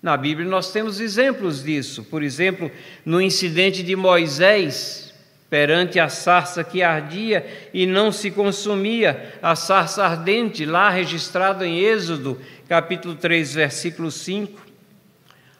Na 0.00 0.16
Bíblia 0.16 0.48
nós 0.48 0.70
temos 0.70 1.00
exemplos 1.00 1.62
disso. 1.62 2.04
Por 2.04 2.22
exemplo, 2.22 2.70
no 3.04 3.20
incidente 3.20 3.82
de 3.82 3.96
Moisés, 3.96 5.12
perante 5.50 5.98
a 5.98 6.08
sarça 6.08 6.62
que 6.62 6.82
ardia 6.82 7.44
e 7.74 7.84
não 7.84 8.12
se 8.12 8.30
consumia, 8.30 9.34
a 9.42 9.56
sarça 9.56 10.04
ardente, 10.04 10.64
lá 10.64 10.88
registrado 10.88 11.64
em 11.64 11.80
Êxodo, 11.80 12.40
capítulo 12.68 13.16
3, 13.16 13.54
versículo 13.54 14.10
5. 14.10 14.67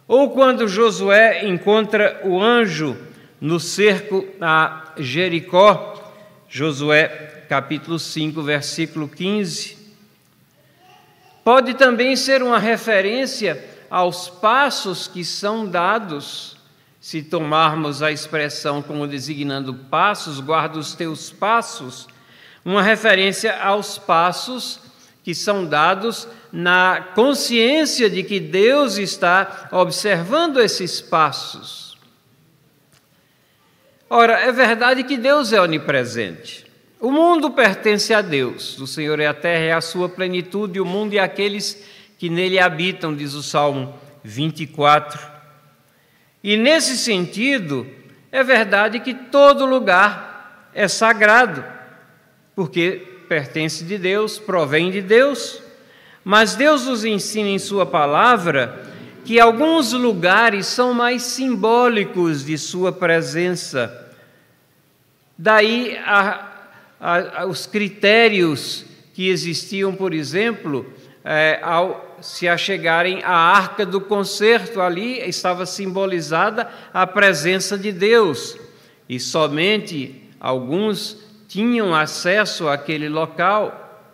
Ou 0.09 0.31
quando 0.31 0.67
Josué 0.67 1.47
encontra 1.47 2.23
o 2.25 2.43
anjo 2.43 2.97
no 3.39 3.61
cerco 3.61 4.27
a 4.41 4.95
Jericó, 4.97 6.13
Josué 6.49 7.45
capítulo 7.47 7.99
5, 7.99 8.43
versículo 8.43 9.07
15. 9.07 9.77
Pode 11.45 11.75
também 11.75 12.17
ser 12.17 12.43
uma 12.43 12.59
referência 12.59 13.63
aos 13.91 14.31
passos 14.31 15.07
que 15.07 15.23
são 15.23 15.67
dados, 15.67 16.57
se 16.99 17.23
tomarmos 17.23 18.03
a 18.03 18.11
expressão 18.11 18.81
como 18.81 19.07
designando 19.07 19.75
passos, 19.75 20.41
guarda 20.41 20.79
os 20.79 20.95
teus 20.95 21.31
passos, 21.31 22.09
uma 22.65 22.83
referência 22.83 23.63
aos 23.63 23.99
passos 23.99 24.88
que 25.29 25.35
são 25.35 25.67
dados 25.67 26.27
na 26.51 27.11
consciência 27.15 28.09
de 28.09 28.23
que 28.23 28.41
Deus 28.41 28.97
está 28.97 29.69
observando 29.71 30.59
esses 30.59 31.03
passos. 31.03 31.99
Ora, 34.09 34.41
é 34.41 34.51
verdade 34.51 35.05
que 35.05 35.19
Deus 35.19 35.53
é 35.53 35.61
onipresente. 35.61 36.65
O 36.99 37.11
mundo 37.11 37.51
pertence 37.51 38.15
a 38.15 38.23
Deus, 38.23 38.79
o 38.79 38.87
Senhor 38.87 39.21
é 39.21 39.27
a 39.27 39.35
terra 39.35 39.65
e 39.67 39.71
a 39.71 39.83
sua 39.83 40.09
plenitude, 40.09 40.81
o 40.81 40.87
mundo 40.87 41.13
e 41.13 41.19
aqueles 41.19 41.87
que 42.17 42.31
nele 42.31 42.59
habitam, 42.59 43.15
diz 43.15 43.35
o 43.35 43.43
Salmo 43.43 43.95
24. 44.25 45.21
E 46.43 46.57
nesse 46.57 46.97
sentido, 46.97 47.87
é 48.33 48.43
verdade 48.43 48.99
que 48.99 49.13
todo 49.13 49.67
lugar 49.67 50.71
é 50.73 50.89
sagrado, 50.89 51.63
porque 52.57 53.18
pertence 53.29 53.85
de 53.85 53.99
Deus, 53.99 54.39
provém 54.39 54.91
de 54.91 55.03
Deus, 55.03 55.63
mas 56.25 56.57
Deus 56.57 56.87
nos 56.87 57.05
ensina 57.05 57.49
em 57.49 57.59
Sua 57.59 57.87
palavra 57.87 58.87
que 59.25 59.39
alguns 59.39 59.93
lugares 59.93 60.67
são 60.67 60.95
mais 60.95 61.23
simbólicos 61.23 62.45
de 62.45 62.57
Sua 62.57 62.91
presença. 62.91 64.11
Daí 65.37 65.97
a, 65.99 66.49
a, 66.99 67.43
a, 67.43 67.47
os 67.47 67.67
critérios 67.67 68.85
que 69.13 69.29
existiam, 69.29 69.95
por 69.95 70.15
exemplo, 70.15 70.87
é, 71.25 71.61
ao 71.63 72.09
se 72.21 72.49
achegarem 72.49 73.23
à 73.23 73.33
arca 73.33 73.87
do 73.87 74.01
concerto, 74.01 74.81
ali 74.81 75.21
estava 75.21 75.65
simbolizada 75.65 76.69
a 76.93 77.07
presença 77.07 77.79
de 77.79 77.93
Deus, 77.93 78.59
e 79.09 79.21
somente 79.21 80.21
alguns 80.41 81.28
tinham 81.49 81.95
acesso 81.95 82.69
àquele 82.69 83.09
local. 83.09 84.07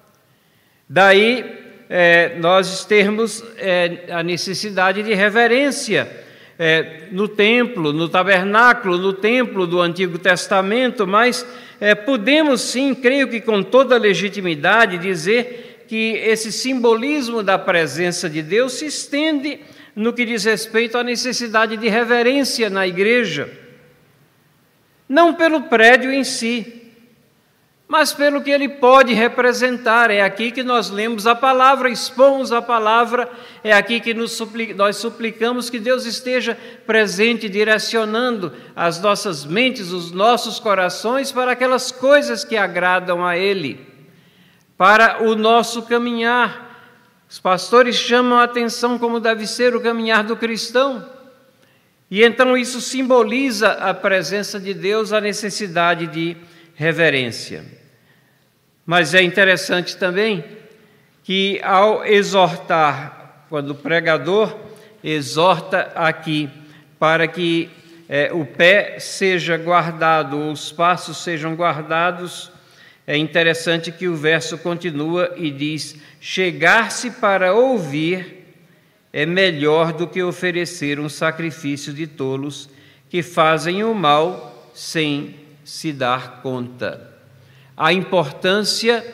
Daí 0.89 1.45
é, 1.91 2.37
nós 2.39 2.85
termos 2.85 3.45
é, 3.57 4.05
a 4.11 4.23
necessidade 4.23 5.03
de 5.03 5.13
reverência. 5.13 6.23
É, 6.57 7.09
no 7.11 7.27
templo, 7.27 7.93
no 7.93 8.09
tabernáculo, 8.09 8.97
no 8.97 9.13
templo 9.13 9.67
do 9.67 9.81
Antigo 9.81 10.19
Testamento, 10.21 11.05
mas 11.05 11.45
é, 11.81 11.97
podemos 11.97 12.61
sim, 12.61 12.95
creio 12.95 13.27
que 13.27 13.41
com 13.41 13.61
toda 13.61 13.99
legitimidade, 13.99 14.99
dizer 14.99 15.85
que 15.89 16.13
esse 16.13 16.53
simbolismo 16.53 17.43
da 17.43 17.59
presença 17.59 18.31
de 18.31 18.41
Deus 18.41 18.75
se 18.75 18.87
estende 18.87 19.59
no 19.97 20.13
que 20.13 20.25
diz 20.25 20.45
respeito 20.45 20.97
à 20.97 21.03
necessidade 21.03 21.77
de 21.77 21.89
reverência 21.89 22.71
na 22.71 22.87
igreja. 22.87 23.51
Não 25.09 25.35
pelo 25.35 25.63
prédio 25.63 26.13
em 26.13 26.23
si, 26.23 26.84
mas 27.87 28.13
pelo 28.13 28.43
que 28.43 28.51
ele 28.51 28.69
pode 28.69 29.13
representar. 29.13 30.11
É 30.11 30.23
aqui 30.23 30.51
que 30.51 30.63
nós 30.63 30.91
lemos 30.91 31.27
a 31.27 31.35
palavra, 31.35 31.91
expomos 31.91 32.51
a 32.51 32.63
palavra, 32.63 33.31
é 33.63 33.73
aqui 33.73 34.01
que 34.01 34.15
nós 34.15 34.97
suplicamos 34.97 35.71
que 35.71 35.79
Deus 35.79 36.07
esteja 36.07 36.59
presente, 36.87 37.49
direcionando 37.49 38.53
as 38.75 39.01
nossas 39.01 39.45
mentes, 39.45 39.93
os 39.93 40.11
nossos 40.11 40.59
corações 40.59 41.31
para 41.31 41.53
aquelas 41.53 41.93
coisas 41.93 42.45
que 42.45 42.57
agradam 42.57 43.25
a 43.25 43.37
Ele 43.37 43.95
para 44.77 45.23
o 45.23 45.35
nosso 45.35 45.83
caminhar. 45.83 46.63
Os 47.29 47.39
pastores 47.39 47.97
chamam 47.97 48.39
a 48.39 48.45
atenção 48.45 48.99
como 48.99 49.21
deve 49.21 49.47
ser 49.47 49.75
o 49.75 49.81
caminhar 49.81 50.25
do 50.25 50.37
cristão. 50.37 51.09
E 52.11 52.23
então 52.23 52.57
isso 52.57 52.81
simboliza 52.81 53.73
a 53.73 53.95
presença 53.95 54.61
de 54.61 54.75
Deus, 54.75 55.13
a 55.13 55.21
necessidade 55.21 56.07
de 56.07 56.37
reverência. 56.75 57.65
Mas 58.85 59.15
é 59.15 59.23
interessante 59.23 59.97
também 59.97 60.45
que 61.23 61.61
ao 61.63 62.05
exortar, 62.05 63.47
quando 63.49 63.71
o 63.71 63.75
pregador 63.75 64.55
exorta 65.03 65.93
aqui 65.95 66.51
para 66.99 67.27
que 67.27 67.71
é, 68.09 68.31
o 68.33 68.45
pé 68.45 68.99
seja 68.99 69.57
guardado, 69.57 70.51
os 70.51 70.71
passos 70.71 71.23
sejam 71.23 71.55
guardados, 71.55 72.53
é 73.07 73.17
interessante 73.17 73.93
que 73.93 74.09
o 74.09 74.17
verso 74.17 74.59
continua 74.59 75.35
e 75.37 75.51
diz: 75.51 75.97
Chegar-se 76.21 77.11
para 77.11 77.55
ouvir 77.55 78.45
é 79.13 79.25
melhor 79.25 79.93
do 79.93 80.07
que 80.07 80.23
oferecer 80.23 80.99
um 80.99 81.09
sacrifício 81.09 81.93
de 81.93 82.07
tolos 82.07 82.69
que 83.09 83.23
fazem 83.23 83.85
o 83.85 83.95
mal 83.95 84.73
sem 84.75 85.44
se 85.65 85.93
dar 85.93 86.43
conta. 86.43 87.11
A 87.77 87.93
importância 87.93 89.05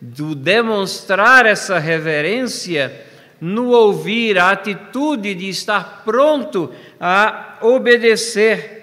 do 0.00 0.34
demonstrar 0.34 1.46
essa 1.46 1.78
reverência 1.78 3.06
no 3.40 3.70
ouvir, 3.70 4.38
a 4.38 4.50
atitude 4.50 5.34
de 5.34 5.48
estar 5.48 6.02
pronto 6.04 6.70
a 7.00 7.58
obedecer 7.62 8.80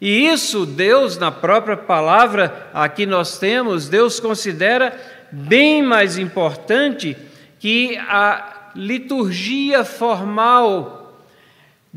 e 0.00 0.28
isso 0.28 0.64
Deus, 0.64 1.18
na 1.18 1.30
própria 1.30 1.76
palavra, 1.76 2.68
aqui 2.72 3.04
nós 3.04 3.38
temos, 3.38 3.88
Deus 3.88 4.20
considera 4.20 4.96
bem 5.30 5.82
mais 5.82 6.16
importante 6.16 7.16
que 7.58 7.96
a 7.96 8.70
liturgia 8.76 9.84
formal 9.84 10.97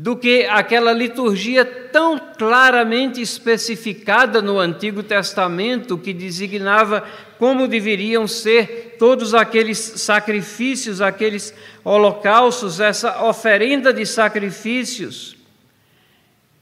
do 0.02 0.16
que 0.16 0.44
aquela 0.46 0.92
liturgia 0.92 1.64
tão 1.64 2.18
claramente 2.18 3.22
especificada 3.22 4.42
no 4.42 4.58
Antigo 4.58 5.00
Testamento 5.00 5.96
que 5.96 6.12
designava 6.12 7.04
como 7.38 7.68
deveriam 7.68 8.26
ser 8.26 8.96
todos 8.98 9.32
aqueles 9.32 9.78
sacrifícios, 9.78 11.00
aqueles 11.00 11.54
holocaustos, 11.84 12.80
essa 12.80 13.22
oferenda 13.22 13.92
de 13.92 14.04
sacrifícios. 14.04 15.36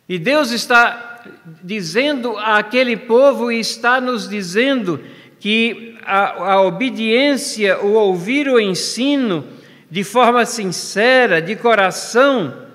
E 0.07 0.19
Deus 0.19 0.51
está 0.51 1.25
dizendo 1.65 2.37
àquele 2.37 2.95
povo 2.95 3.51
e 3.51 3.59
está 3.59 4.03
nos 4.03 4.29
dizendo 4.29 5.01
que 5.39 5.97
a, 6.05 6.53
a 6.53 6.61
obediência, 6.61 7.81
o 7.81 7.95
ouvir 7.95 8.51
o 8.51 8.61
ensino 8.61 9.47
de 9.91 10.05
forma 10.05 10.45
sincera, 10.45 11.41
de 11.41 11.57
coração, 11.57 12.69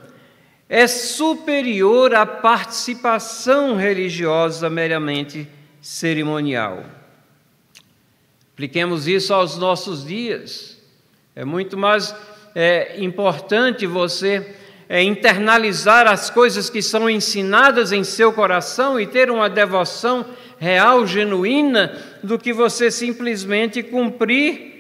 é 0.68 0.88
superior 0.88 2.16
à 2.16 2.26
participação 2.26 3.76
religiosa 3.76 4.70
meramente 4.70 5.48
cerimonial. 5.82 6.84
Apliquemos 8.54 9.08
isso 9.08 9.34
aos 9.34 9.58
nossos 9.58 10.06
dias. 10.06 10.82
É 11.36 11.46
muito 11.46 11.78
mais 11.78 12.16
é, 12.56 12.96
importante 13.00 13.86
você 13.86 14.56
é, 14.88 15.04
internalizar 15.04 16.08
as 16.08 16.30
coisas 16.30 16.70
que 16.70 16.82
são 16.82 17.10
ensinadas 17.10 17.92
em 17.92 18.04
seu 18.04 18.32
coração 18.32 19.00
e 19.00 19.06
ter 19.06 19.30
uma 19.30 19.50
devoção 19.50 20.26
real, 20.58 21.06
genuína, 21.06 22.02
do 22.24 22.40
que 22.40 22.54
você 22.54 22.90
simplesmente 22.90 23.84
cumprir 23.84 24.75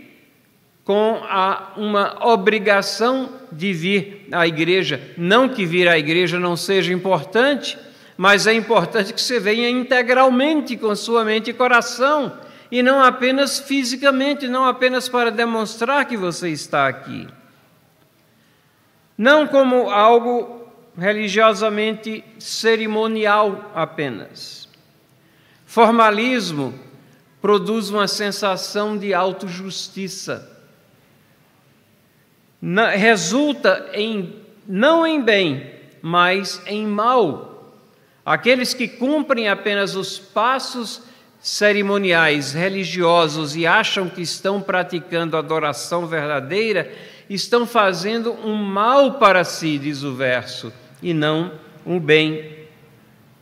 com 0.86 1.20
a, 1.24 1.74
uma 1.76 2.26
obrigação 2.26 3.30
de 3.52 3.74
vir 3.74 4.28
à 4.32 4.48
igreja. 4.48 5.02
Não 5.18 5.50
que 5.50 5.66
vir 5.66 5.90
à 5.90 6.00
igreja 6.00 6.40
não 6.40 6.56
seja 6.56 6.94
importante, 6.94 7.78
mas 8.16 8.48
é 8.48 8.54
importante 8.54 9.14
que 9.14 9.22
você 9.22 9.42
venha 9.42 9.70
integralmente 9.70 10.78
com 10.78 10.96
sua 10.96 11.26
mente 11.26 11.50
e 11.50 11.54
coração, 11.54 12.32
e 12.72 12.82
não 12.82 13.04
apenas 13.04 13.60
fisicamente, 13.60 14.48
não 14.48 14.66
apenas 14.66 15.10
para 15.10 15.30
demonstrar 15.30 16.06
que 16.06 16.16
você 16.16 16.50
está 16.50 16.88
aqui 16.88 17.28
não 19.18 19.48
como 19.48 19.90
algo 19.90 20.68
religiosamente 20.98 22.24
cerimonial 22.40 23.72
apenas. 23.74 24.68
Formalismo 25.66 26.78
produz 27.42 27.90
uma 27.90 28.08
sensação 28.08 28.98
de 28.98 29.14
autojustiça. 29.14 30.55
Resulta 32.62 33.90
em 33.94 34.46
não 34.68 35.06
em 35.06 35.22
bem, 35.22 35.72
mas 36.02 36.62
em 36.66 36.86
mal. 36.86 37.74
Aqueles 38.26 38.74
que 38.74 38.88
cumprem 38.88 39.48
apenas 39.48 39.96
os 39.96 40.18
passos 40.18 41.04
cerimoniais 41.40 42.54
religiosos 42.54 43.56
e 43.56 43.68
acham 43.68 44.10
que 44.10 44.22
estão 44.22 44.60
praticando 44.60 45.38
adoração 45.38 46.08
verdadeira, 46.08 46.92
estão 47.30 47.68
fazendo 47.68 48.34
um 48.34 48.56
mal 48.56 49.14
para 49.20 49.44
si, 49.44 49.78
diz 49.78 50.02
o 50.02 50.16
verso, 50.16 50.74
e 51.04 51.14
não 51.14 51.52
um 51.86 52.00
bem. 52.00 52.66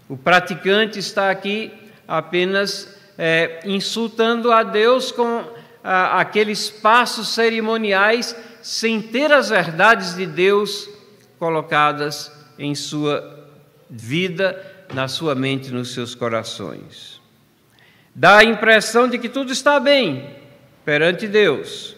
O 0.10 0.17
praticante 0.17 0.99
está 0.99 1.32
aqui 1.32 1.71
apenas 2.06 2.93
é, 3.17 3.62
insultando 3.65 4.52
a 4.52 4.63
Deus 4.63 5.12
com 5.12 5.45
a, 5.82 6.19
aqueles 6.19 6.69
passos 6.69 7.30
cerimoniais, 7.30 8.36
sem 8.63 9.02
ter 9.02 9.32
as 9.32 9.49
verdades 9.49 10.15
de 10.15 10.26
Deus 10.26 10.89
colocadas 11.38 12.32
em 12.58 12.73
sua 12.73 13.49
vida, 13.89 14.60
na 14.93 15.10
sua 15.10 15.36
mente, 15.36 15.69
nos 15.69 15.93
seus 15.93 16.15
corações. 16.15 17.21
Dá 18.15 18.38
a 18.38 18.43
impressão 18.43 19.10
de 19.10 19.19
que 19.19 19.28
tudo 19.28 19.52
está 19.52 19.80
bem 19.80 20.30
perante 20.86 21.28
Deus, 21.28 21.97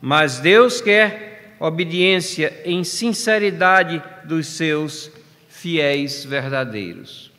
mas 0.00 0.38
Deus 0.38 0.82
quer 0.82 1.56
obediência 1.58 2.60
em 2.64 2.84
sinceridade 2.84 4.02
dos 4.24 4.48
seus 4.48 5.10
fiéis 5.48 6.26
verdadeiros. 6.26 7.32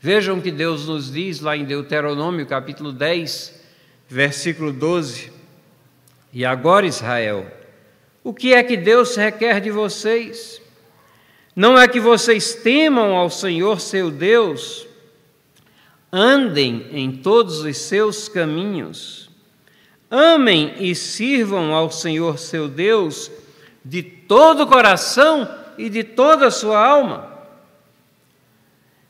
Vejam 0.00 0.40
que 0.40 0.52
Deus 0.52 0.86
nos 0.86 1.12
diz 1.12 1.40
lá 1.40 1.56
em 1.56 1.64
Deuteronômio, 1.64 2.46
capítulo 2.46 2.92
10, 2.92 3.60
versículo 4.08 4.72
12. 4.72 5.31
E 6.32 6.46
agora, 6.46 6.86
Israel, 6.86 7.46
o 8.24 8.32
que 8.32 8.54
é 8.54 8.62
que 8.62 8.76
Deus 8.76 9.16
requer 9.16 9.60
de 9.60 9.70
vocês? 9.70 10.62
Não 11.54 11.78
é 11.78 11.86
que 11.86 12.00
vocês 12.00 12.54
temam 12.54 13.14
ao 13.14 13.28
Senhor 13.28 13.80
seu 13.80 14.10
Deus, 14.10 14.86
andem 16.10 16.86
em 16.92 17.12
todos 17.12 17.60
os 17.60 17.76
seus 17.76 18.28
caminhos, 18.28 19.28
amem 20.10 20.74
e 20.78 20.94
sirvam 20.94 21.74
ao 21.74 21.90
Senhor 21.90 22.38
seu 22.38 22.68
Deus 22.68 23.30
de 23.84 24.02
todo 24.02 24.62
o 24.62 24.66
coração 24.66 25.46
e 25.76 25.90
de 25.90 26.02
toda 26.02 26.46
a 26.46 26.50
sua 26.50 26.78
alma. 26.78 27.30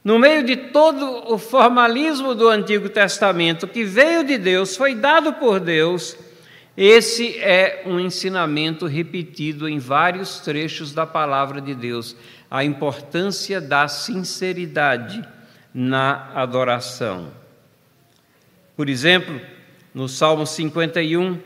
No 0.03 0.19
meio 0.19 0.43
de 0.43 0.57
todo 0.57 1.33
o 1.33 1.39
formalismo 1.39 2.35
do 2.35 2.49
Antigo 2.49 2.89
Testamento 2.89 3.69
que 3.69 3.85
veio 3.85 4.25
de 4.25 4.37
Deus, 4.37 4.77
foi 4.77 4.97
dado 4.97 5.35
por 5.35 5.61
Deus, 5.61 6.17
esse 6.77 7.39
é 7.39 7.83
um 7.85 8.01
ensinamento 8.01 8.87
repetido 8.87 9.69
em 9.69 9.79
vários 9.79 10.41
trechos 10.41 10.95
da 10.95 11.07
palavra 11.07 11.61
de 11.61 11.75
Deus, 11.75 12.17
a 12.51 12.65
importância 12.65 13.61
da 13.61 13.89
sinceridade 13.89 15.23
na 15.75 16.31
adoração. 16.35 17.33
Por 18.77 18.89
exemplo, 18.89 19.39
no 19.95 20.09
Salmo 20.09 20.47
51, 20.47 21.39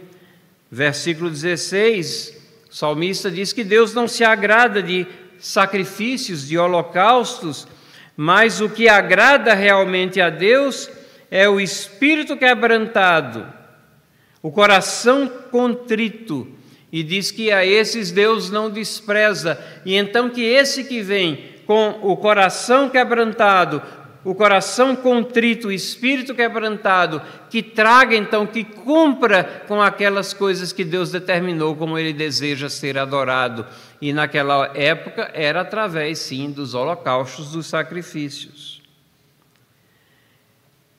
versículo 0.70 1.28
16, 1.28 2.36
o 2.70 2.74
salmista 2.74 3.30
diz 3.30 3.52
que 3.52 3.64
Deus 3.64 3.94
não 3.94 4.06
se 4.06 4.22
agrada 4.22 4.82
de 4.82 5.06
sacrifícios, 5.38 6.46
de 6.46 6.56
holocaustos, 6.56 7.66
mas 8.16 8.60
o 8.60 8.68
que 8.68 8.88
agrada 8.88 9.54
realmente 9.54 10.20
a 10.20 10.30
Deus 10.30 10.88
é 11.30 11.48
o 11.48 11.60
espírito 11.60 12.36
quebrantado, 12.36 13.46
o 14.46 14.52
coração 14.52 15.26
contrito, 15.50 16.46
e 16.92 17.02
diz 17.02 17.32
que 17.32 17.50
a 17.50 17.66
esses 17.66 18.12
Deus 18.12 18.48
não 18.48 18.70
despreza, 18.70 19.60
e 19.84 19.96
então 19.96 20.30
que 20.30 20.40
esse 20.40 20.84
que 20.84 21.02
vem 21.02 21.56
com 21.66 21.98
o 22.00 22.16
coração 22.16 22.88
quebrantado, 22.88 23.82
o 24.22 24.36
coração 24.36 24.94
contrito, 24.94 25.66
o 25.66 25.72
espírito 25.72 26.32
quebrantado, 26.32 27.20
que 27.50 27.60
traga 27.60 28.14
então, 28.14 28.46
que 28.46 28.62
cumpra 28.62 29.64
com 29.66 29.82
aquelas 29.82 30.32
coisas 30.32 30.72
que 30.72 30.84
Deus 30.84 31.10
determinou 31.10 31.74
como 31.74 31.98
ele 31.98 32.12
deseja 32.12 32.68
ser 32.68 32.98
adorado. 32.98 33.66
E 34.00 34.12
naquela 34.12 34.70
época 34.76 35.28
era 35.34 35.62
através, 35.62 36.20
sim, 36.20 36.52
dos 36.52 36.72
holocaustos, 36.72 37.50
dos 37.50 37.66
sacrifícios. 37.66 38.80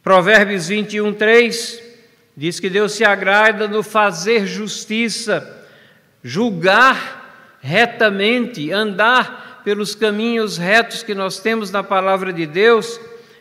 Provérbios 0.04 0.68
21, 0.68 1.14
3 1.14 1.87
diz 2.38 2.60
que 2.60 2.70
Deus 2.70 2.92
se 2.92 3.04
agrada 3.04 3.68
no 3.68 3.82
fazer 3.82 4.46
justiça, 4.46 5.66
julgar 6.24 7.58
retamente, 7.60 8.72
andar 8.72 9.64
pelos 9.66 9.96
caminhos 9.96 10.56
retos 10.56 11.02
que 11.02 11.16
nós 11.16 11.40
temos 11.40 11.72
na 11.72 11.84
palavra 11.84 12.32
de 12.32 12.46
Deus 12.46 13.00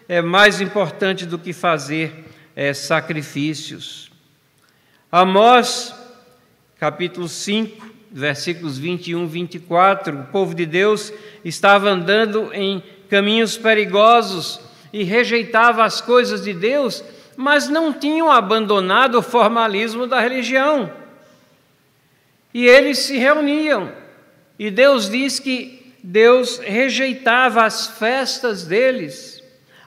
é 0.08 0.22
mais 0.22 0.60
importante 0.60 1.26
do 1.26 1.38
que 1.38 1.52
fazer 1.52 2.24
é, 2.54 2.72
sacrifícios. 2.72 4.10
Amós, 5.12 5.94
capítulo 6.78 7.28
5, 7.28 7.86
versículos 8.10 8.78
21 8.78 9.24
e 9.24 9.26
24, 9.26 10.20
o 10.20 10.24
povo 10.24 10.54
de 10.54 10.64
Deus 10.64 11.12
estava 11.44 11.90
andando 11.90 12.50
em 12.54 12.82
caminhos 13.10 13.58
perigosos 13.58 14.60
e 14.92 15.02
rejeitava 15.04 15.84
as 15.84 16.00
coisas 16.00 16.42
de 16.42 16.54
Deus, 16.54 17.04
mas 17.36 17.68
não 17.68 17.92
tinham 17.92 18.30
abandonado 18.30 19.18
o 19.18 19.22
formalismo 19.22 20.06
da 20.06 20.20
religião. 20.20 20.90
E 22.54 22.66
eles 22.66 22.98
se 22.98 23.18
reuniam, 23.18 23.92
e 24.58 24.70
Deus 24.70 25.10
diz 25.10 25.38
que 25.38 25.94
Deus 26.02 26.58
rejeitava 26.58 27.64
as 27.64 27.86
festas 27.86 28.64
deles 28.64 29.36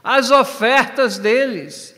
as 0.03 0.31
ofertas 0.31 1.17
deles, 1.17 1.95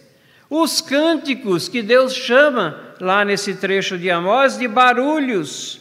os 0.49 0.81
cânticos 0.81 1.69
que 1.69 1.81
Deus 1.81 2.13
chama 2.13 2.93
lá 2.99 3.23
nesse 3.23 3.55
trecho 3.55 3.97
de 3.97 4.09
Amós 4.09 4.57
de 4.57 4.67
barulhos, 4.67 5.79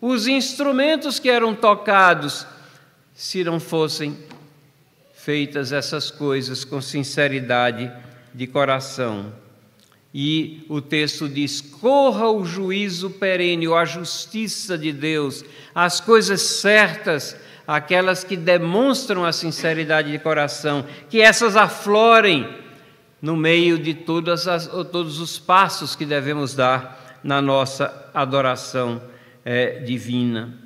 os 0.00 0.26
instrumentos 0.26 1.18
que 1.18 1.28
eram 1.28 1.54
tocados, 1.54 2.46
se 3.14 3.42
não 3.42 3.58
fossem 3.58 4.16
feitas 5.14 5.72
essas 5.72 6.10
coisas 6.10 6.64
com 6.64 6.80
sinceridade 6.80 7.90
de 8.34 8.46
coração. 8.46 9.32
E 10.14 10.64
o 10.68 10.80
texto 10.80 11.28
diz: 11.28 11.60
corra 11.60 12.28
o 12.28 12.44
juízo 12.44 13.10
perene, 13.10 13.66
a 13.72 13.84
justiça 13.84 14.76
de 14.76 14.92
Deus, 14.92 15.44
as 15.74 16.00
coisas 16.00 16.42
certas, 16.42 17.36
aquelas 17.66 18.22
que 18.22 18.36
demonstram 18.36 19.24
a 19.24 19.32
sinceridade 19.32 20.10
de 20.12 20.18
coração, 20.18 20.84
que 21.08 21.20
essas 21.20 21.56
aflorem 21.56 22.62
no 23.22 23.36
meio 23.36 23.78
de 23.78 23.94
todas 23.94 24.48
as, 24.48 24.66
todos 24.66 25.20
os 25.20 25.38
passos 25.38 25.94
que 25.94 26.04
devemos 26.04 26.54
dar 26.54 27.20
na 27.22 27.40
nossa 27.40 28.10
adoração 28.12 29.00
é, 29.44 29.78
divina. 29.78 30.58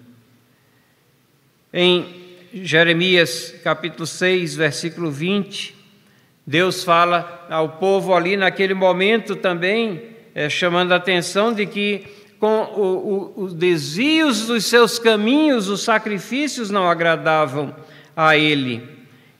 Em 1.73 2.25
Jeremias 2.55 3.55
capítulo 3.63 4.07
6, 4.07 4.57
versículo 4.57 5.11
20, 5.11 5.76
Deus 6.47 6.85
fala 6.85 7.47
ao 7.51 7.71
povo 7.71 8.15
ali 8.15 8.37
naquele 8.37 8.73
momento 8.73 9.35
também, 9.35 10.03
é, 10.35 10.49
chamando 10.49 10.93
a 10.93 10.97
atenção 10.97 11.53
de 11.53 11.67
que 11.67 12.07
com 12.39 12.63
o, 12.77 13.33
o, 13.37 13.45
os 13.45 13.55
desvios 13.55 14.47
dos 14.47 14.65
seus 14.67 14.99
caminhos, 14.99 15.69
os 15.69 15.83
sacrifícios 15.83 16.71
não 16.71 16.89
agradavam 16.89 17.75
a 18.15 18.37
ele. 18.37 18.83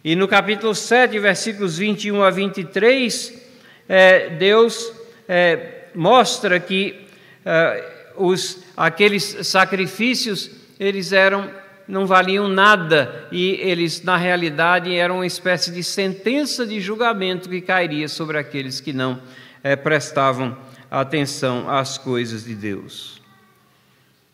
E 0.03 0.17
no 0.17 0.27
capítulo 0.27 0.75
7, 0.75 1.19
versículos 1.19 1.79
21 1.79 2.23
a 2.23 2.31
23, 2.31 3.43
é, 3.89 4.31
Deus 4.31 4.93
é, 5.29 5.89
mostra 5.95 6.59
que 6.59 7.07
é, 7.45 7.85
os, 8.17 8.65
aqueles 8.77 9.47
sacrifícios 9.47 10.51
eles 10.81 11.13
eram 11.13 11.51
não 11.89 12.07
valiam 12.07 12.49
nada 12.49 13.29
e 13.31 13.53
eles 13.61 14.03
na 14.03 14.17
realidade 14.17 14.95
eram 14.95 15.17
uma 15.17 15.27
espécie 15.27 15.71
de 15.71 15.83
sentença 15.85 16.67
de 16.67 16.81
julgamento 16.81 17.49
que 17.49 17.61
cairia 17.61 18.09
sobre 18.09 18.39
aqueles 18.39 18.81
que 18.81 18.93
não 18.93 19.21
é, 19.63 19.77
prestavam 19.77 20.57
atenção 20.91 21.71
às 21.71 21.97
coisas 21.99 22.45
de 22.45 22.55
Deus. 22.55 23.21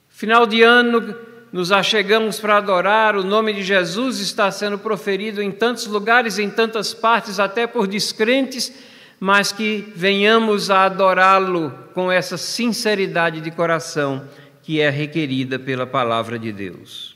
Final 0.08 0.46
de 0.46 0.62
ano, 0.62 1.14
nos 1.52 1.70
achegamos 1.70 2.40
para 2.40 2.56
adorar, 2.56 3.16
o 3.16 3.24
nome 3.24 3.52
de 3.52 3.62
Jesus 3.62 4.20
está 4.20 4.50
sendo 4.50 4.78
proferido 4.78 5.42
em 5.42 5.50
tantos 5.50 5.86
lugares, 5.86 6.38
em 6.38 6.48
tantas 6.48 6.94
partes, 6.94 7.38
até 7.38 7.66
por 7.66 7.86
descrentes, 7.86 8.72
mas 9.20 9.52
que 9.52 9.92
venhamos 9.94 10.70
a 10.70 10.84
adorá-lo 10.84 11.72
com 11.92 12.10
essa 12.10 12.38
sinceridade 12.38 13.40
de 13.40 13.50
coração 13.50 14.26
que 14.62 14.80
é 14.80 14.88
requerida 14.88 15.58
pela 15.58 15.86
palavra 15.86 16.38
de 16.38 16.52
Deus. 16.52 17.11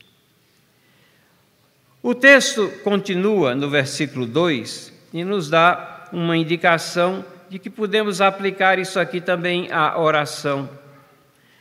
O 2.06 2.14
texto 2.14 2.70
continua 2.84 3.52
no 3.56 3.68
versículo 3.68 4.26
2 4.26 4.92
e 5.12 5.24
nos 5.24 5.50
dá 5.50 6.04
uma 6.12 6.36
indicação 6.36 7.24
de 7.50 7.58
que 7.58 7.68
podemos 7.68 8.20
aplicar 8.20 8.78
isso 8.78 9.00
aqui 9.00 9.20
também 9.20 9.72
à 9.72 9.98
oração. 9.98 10.70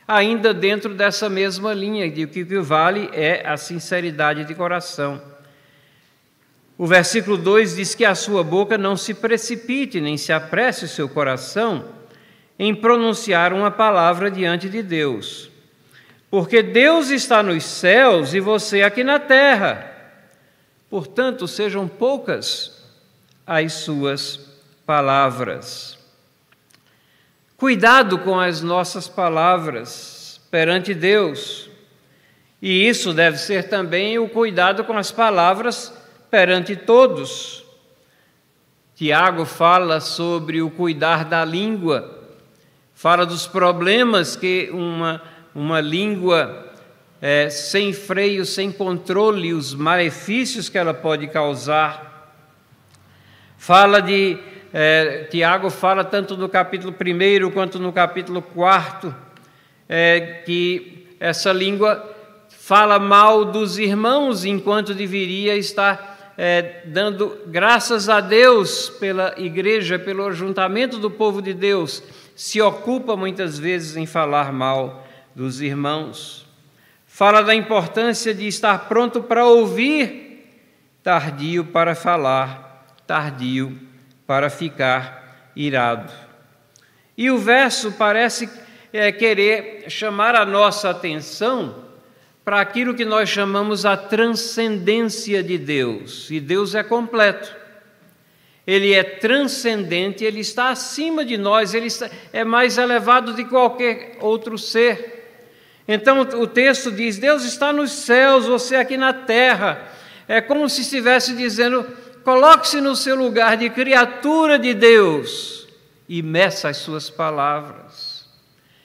Ainda 0.06 0.54
dentro 0.54 0.94
dessa 0.94 1.28
mesma 1.28 1.74
linha, 1.74 2.08
de 2.08 2.28
que 2.28 2.42
o 2.42 2.46
que 2.46 2.58
vale 2.60 3.10
é 3.12 3.44
a 3.44 3.56
sinceridade 3.56 4.44
de 4.44 4.54
coração. 4.54 5.20
O 6.78 6.86
versículo 6.86 7.36
2 7.36 7.74
diz 7.74 7.96
que 7.96 8.04
a 8.04 8.14
sua 8.14 8.44
boca 8.44 8.78
não 8.78 8.96
se 8.96 9.14
precipite, 9.14 10.00
nem 10.00 10.16
se 10.16 10.32
apresse 10.32 10.84
o 10.84 10.88
seu 10.88 11.08
coração 11.08 11.86
em 12.56 12.72
pronunciar 12.72 13.52
uma 13.52 13.72
palavra 13.72 14.30
diante 14.30 14.68
de 14.68 14.80
Deus. 14.80 15.50
Porque 16.30 16.62
Deus 16.62 17.10
está 17.10 17.42
nos 17.42 17.64
céus 17.64 18.32
e 18.32 18.38
você 18.38 18.82
aqui 18.82 19.02
na 19.02 19.18
terra. 19.18 19.95
Portanto, 20.88 21.48
sejam 21.48 21.88
poucas 21.88 22.84
as 23.46 23.72
suas 23.72 24.40
palavras. 24.84 25.98
Cuidado 27.56 28.18
com 28.18 28.38
as 28.38 28.62
nossas 28.62 29.08
palavras 29.08 30.40
perante 30.50 30.94
Deus. 30.94 31.68
E 32.60 32.88
isso 32.88 33.12
deve 33.12 33.38
ser 33.38 33.68
também 33.68 34.18
o 34.18 34.28
cuidado 34.28 34.84
com 34.84 34.96
as 34.96 35.10
palavras 35.10 35.92
perante 36.30 36.76
todos. 36.76 37.64
Tiago 38.94 39.44
fala 39.44 40.00
sobre 40.00 40.62
o 40.62 40.70
cuidar 40.70 41.24
da 41.24 41.44
língua, 41.44 42.18
fala 42.94 43.26
dos 43.26 43.46
problemas 43.46 44.36
que 44.36 44.70
uma, 44.72 45.20
uma 45.54 45.80
língua 45.80 46.72
é, 47.20 47.48
sem 47.48 47.92
freio, 47.92 48.44
sem 48.44 48.70
controle, 48.70 49.52
os 49.52 49.74
malefícios 49.74 50.68
que 50.68 50.78
ela 50.78 50.92
pode 50.92 51.26
causar. 51.28 52.34
Fala 53.56 54.00
de 54.00 54.38
é, 54.72 55.24
Tiago 55.30 55.70
fala 55.70 56.04
tanto 56.04 56.36
no 56.36 56.48
capítulo 56.48 56.94
1 56.94 57.50
quanto 57.50 57.78
no 57.78 57.92
capítulo 57.92 58.42
4 58.42 59.14
é, 59.88 60.42
que 60.44 61.16
essa 61.18 61.52
língua 61.52 62.14
fala 62.48 62.98
mal 62.98 63.44
dos 63.44 63.78
irmãos 63.78 64.44
enquanto 64.44 64.92
deveria 64.92 65.56
estar 65.56 66.34
é, 66.36 66.82
dando 66.84 67.38
graças 67.46 68.08
a 68.08 68.20
Deus 68.20 68.90
pela 68.90 69.34
igreja, 69.38 69.98
pelo 69.98 70.26
ajuntamento 70.26 70.98
do 70.98 71.10
povo 71.10 71.40
de 71.40 71.54
Deus, 71.54 72.02
se 72.34 72.60
ocupa 72.60 73.16
muitas 73.16 73.58
vezes 73.58 73.96
em 73.96 74.04
falar 74.04 74.52
mal 74.52 75.06
dos 75.34 75.60
irmãos. 75.62 76.45
Fala 77.16 77.42
da 77.42 77.54
importância 77.54 78.34
de 78.34 78.46
estar 78.46 78.90
pronto 78.90 79.22
para 79.22 79.46
ouvir, 79.46 80.52
tardio 81.02 81.64
para 81.64 81.94
falar, 81.94 82.94
tardio 83.06 83.74
para 84.26 84.50
ficar 84.50 85.50
irado. 85.56 86.12
E 87.16 87.30
o 87.30 87.38
verso 87.38 87.92
parece 87.92 88.50
é, 88.92 89.10
querer 89.12 89.86
chamar 89.88 90.34
a 90.34 90.44
nossa 90.44 90.90
atenção 90.90 91.86
para 92.44 92.60
aquilo 92.60 92.92
que 92.92 93.06
nós 93.06 93.30
chamamos 93.30 93.86
a 93.86 93.96
transcendência 93.96 95.42
de 95.42 95.56
Deus. 95.56 96.30
E 96.30 96.38
Deus 96.38 96.74
é 96.74 96.82
completo. 96.82 97.50
Ele 98.66 98.92
é 98.92 99.02
transcendente, 99.02 100.22
ele 100.22 100.40
está 100.40 100.68
acima 100.68 101.24
de 101.24 101.38
nós, 101.38 101.72
ele 101.72 101.88
é 102.30 102.44
mais 102.44 102.76
elevado 102.76 103.32
de 103.32 103.46
qualquer 103.46 104.18
outro 104.20 104.58
ser. 104.58 105.15
Então 105.86 106.20
o 106.20 106.46
texto 106.46 106.90
diz: 106.90 107.18
Deus 107.18 107.44
está 107.44 107.72
nos 107.72 107.92
céus, 107.92 108.46
você 108.46 108.76
aqui 108.76 108.96
na 108.96 109.12
terra. 109.12 109.88
É 110.28 110.40
como 110.40 110.68
se 110.68 110.80
estivesse 110.82 111.34
dizendo: 111.34 111.86
coloque-se 112.24 112.80
no 112.80 112.96
seu 112.96 113.16
lugar 113.16 113.56
de 113.56 113.70
criatura 113.70 114.58
de 114.58 114.74
Deus 114.74 115.68
e 116.08 116.22
meça 116.22 116.68
as 116.68 116.78
suas 116.78 117.10
palavras, 117.10 118.26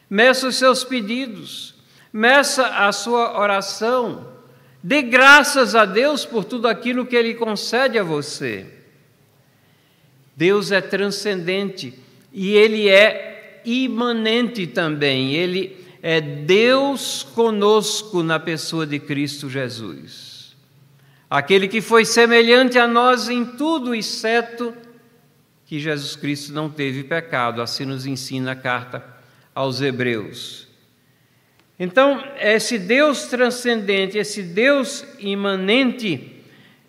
meça 0.09 0.47
os 0.47 0.55
seus 0.55 0.83
pedidos 0.83 1.71
meça 2.11 2.67
a 2.67 2.91
sua 2.91 3.39
oração, 3.39 4.27
dê 4.83 5.01
graças 5.01 5.75
a 5.75 5.85
Deus 5.85 6.25
por 6.25 6.43
tudo 6.43 6.67
aquilo 6.67 7.05
que 7.05 7.15
Ele 7.15 7.33
concede 7.35 7.97
a 7.97 8.03
você. 8.03 8.65
Deus 10.35 10.71
é 10.71 10.81
transcendente 10.81 11.93
e 12.33 12.53
Ele 12.53 12.89
é 12.89 13.61
imanente 13.63 14.67
também, 14.67 15.33
Ele 15.33 15.80
é 16.01 16.19
Deus 16.19 17.23
conosco 17.23 18.23
na 18.23 18.39
pessoa 18.39 18.87
de 18.87 18.99
Cristo 18.99 19.49
Jesus. 19.49 20.55
Aquele 21.29 21.67
que 21.67 21.79
foi 21.79 22.03
semelhante 22.03 22.77
a 22.79 22.87
nós 22.87 23.29
em 23.29 23.45
tudo, 23.45 23.93
exceto 23.93 24.73
que 25.65 25.79
Jesus 25.79 26.15
Cristo 26.15 26.51
não 26.51 26.69
teve 26.69 27.03
pecado, 27.03 27.61
assim 27.61 27.85
nos 27.85 28.05
ensina 28.05 28.51
a 28.51 28.55
carta 28.55 29.05
aos 29.55 29.79
Hebreus. 29.79 30.67
Então, 31.79 32.23
esse 32.39 32.77
Deus 32.77 33.25
transcendente, 33.25 34.17
esse 34.17 34.43
Deus 34.43 35.05
imanente, 35.19 36.43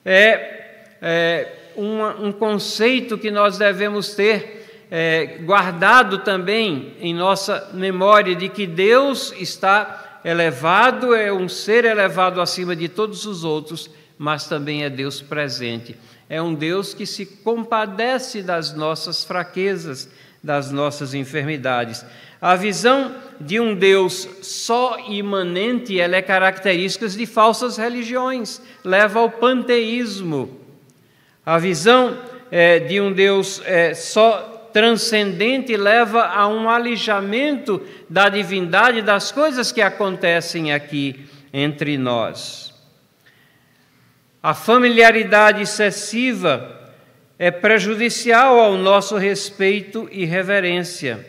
é, 0.05 0.97
é 1.01 1.53
um, 1.77 2.27
um, 2.27 2.33
conceito 2.33 3.17
que 3.17 3.31
nós 3.31 3.57
devemos 3.57 4.15
ter 4.15 4.62
é, 4.95 5.39
guardado 5.41 6.19
também 6.19 6.93
em 7.01 7.15
nossa 7.15 7.71
memória 7.73 8.37
de 8.37 8.51
que 8.51 8.67
Deus 8.67 9.33
está 9.39 10.21
elevado, 10.23 11.15
é 11.15 11.33
um 11.33 11.49
ser 11.49 11.87
elevado 11.87 12.43
acima 12.43 12.77
de 12.77 12.91
todos 12.91 13.25
os 13.25 13.43
outros, 13.43 13.89
mas 14.19 14.47
também 14.47 14.85
é 14.85 14.91
Deus 14.91 15.23
presente. 15.23 15.97
É 16.29 16.43
um 16.43 16.53
Deus 16.53 16.93
que 16.93 17.07
se 17.07 17.25
compadece 17.25 18.43
das 18.43 18.75
nossas 18.75 19.25
fraquezas, 19.25 20.11
das 20.45 20.71
nossas 20.71 21.15
enfermidades. 21.15 22.05
A 22.39 22.55
visão 22.55 23.15
de 23.41 23.59
um 23.59 23.75
Deus 23.75 24.29
só 24.43 24.99
imanente 25.09 25.99
ela 25.99 26.17
é 26.17 26.23
característica 26.23 27.09
de 27.09 27.25
falsas 27.25 27.79
religiões, 27.79 28.61
leva 28.85 29.21
ao 29.21 29.31
panteísmo. 29.31 30.61
A 31.47 31.57
visão 31.57 32.19
é, 32.51 32.79
de 32.79 33.01
um 33.01 33.11
Deus 33.11 33.63
é, 33.65 33.95
só 33.95 34.52
transcendente 34.73 35.77
leva 35.77 36.25
a 36.25 36.49
um 36.49 36.69
alijamento 36.69 37.83
da 38.09 38.29
divindade 38.29 39.03
das 39.03 39.31
coisas 39.31 39.71
que 39.71 39.83
acontecem 39.83 40.73
aqui 40.73 41.27
entre 41.53 41.99
nós. 41.99 42.73
A 44.43 44.55
familiaridade 44.55 45.63
excessiva 45.63 46.93
é 47.39 47.51
prejudicial 47.51 48.59
ao 48.59 48.77
nosso 48.77 49.17
respeito 49.17 50.09
e 50.11 50.25
reverência. 50.25 51.27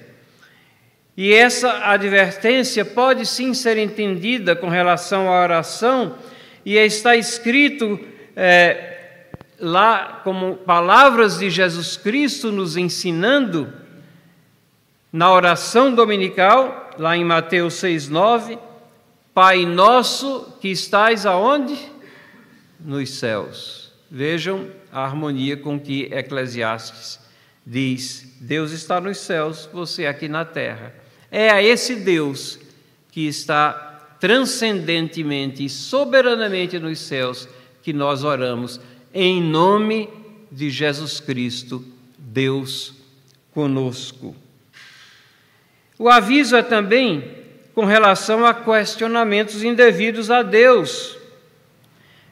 E 1.15 1.33
essa 1.33 1.89
advertência 1.89 2.83
pode 2.83 3.25
sim 3.25 3.53
ser 3.53 3.77
entendida 3.77 4.55
com 4.55 4.67
relação 4.67 5.27
à 5.27 5.41
oração, 5.41 6.15
e 6.65 6.75
está 6.77 7.15
escrito 7.15 7.99
é, 8.35 8.92
lá 9.63 10.21
como 10.23 10.57
palavras 10.57 11.39
de 11.39 11.49
Jesus 11.49 11.95
Cristo 11.95 12.51
nos 12.51 12.75
ensinando, 12.75 13.71
na 15.11 15.31
oração 15.31 15.93
dominical, 15.93 16.91
lá 16.97 17.15
em 17.15 17.23
Mateus 17.23 17.75
6,9, 17.75 18.59
Pai 19.33 19.65
nosso 19.65 20.53
que 20.61 20.67
estais 20.69 21.25
aonde? 21.25 21.75
Nos 22.79 23.09
céus. 23.11 23.91
Vejam 24.11 24.69
a 24.91 25.03
harmonia 25.03 25.57
com 25.57 25.79
que 25.79 26.03
Eclesiastes 26.11 27.19
diz: 27.65 28.37
Deus 28.39 28.71
está 28.71 29.01
nos 29.01 29.17
céus, 29.17 29.67
você 29.73 30.05
aqui 30.05 30.27
na 30.27 30.45
terra. 30.45 30.93
É 31.31 31.49
a 31.49 31.63
esse 31.63 31.95
Deus 31.95 32.59
que 33.11 33.27
está 33.27 34.15
transcendentemente 34.19 35.65
e 35.65 35.69
soberanamente 35.69 36.77
nos 36.77 36.99
céus 36.99 37.47
que 37.81 37.91
nós 37.91 38.23
oramos, 38.23 38.79
em 39.13 39.41
nome 39.41 40.09
de 40.51 40.69
Jesus 40.69 41.19
Cristo, 41.19 41.85
Deus 42.17 42.93
conosco. 43.51 44.35
O 45.99 46.09
aviso 46.09 46.55
é 46.55 46.63
também 46.63 47.23
com 47.75 47.85
relação 47.85 48.45
a 48.45 48.53
questionamentos 48.53 49.63
indevidos 49.63 50.31
a 50.31 50.41
Deus, 50.41 51.17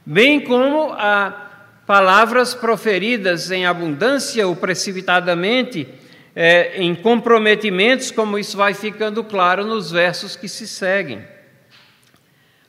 bem 0.06 0.40
como 0.42 0.92
a 0.94 1.50
palavras 1.86 2.54
proferidas 2.54 3.52
em 3.52 3.66
abundância 3.66 4.48
ou 4.48 4.56
precipitadamente 4.56 5.88
é, 6.36 6.82
em 6.82 6.96
comprometimentos, 6.96 8.12
como 8.12 8.40
isso 8.40 8.56
vai 8.56 8.74
ficando 8.74 9.24
claro 9.24 9.66
nos 9.66 9.92
versos 9.92 10.36
que 10.36 10.48
se 10.48 10.68
seguem. 10.68 11.22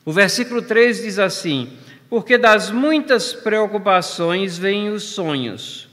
O 0.04 0.12
versículo 0.12 0.62
3 0.62 1.02
diz 1.02 1.18
assim: 1.18 1.72
Porque 2.12 2.36
das 2.36 2.70
muitas 2.70 3.32
preocupações 3.32 4.58
vêm 4.58 4.90
os 4.90 5.02
sonhos, 5.02 5.88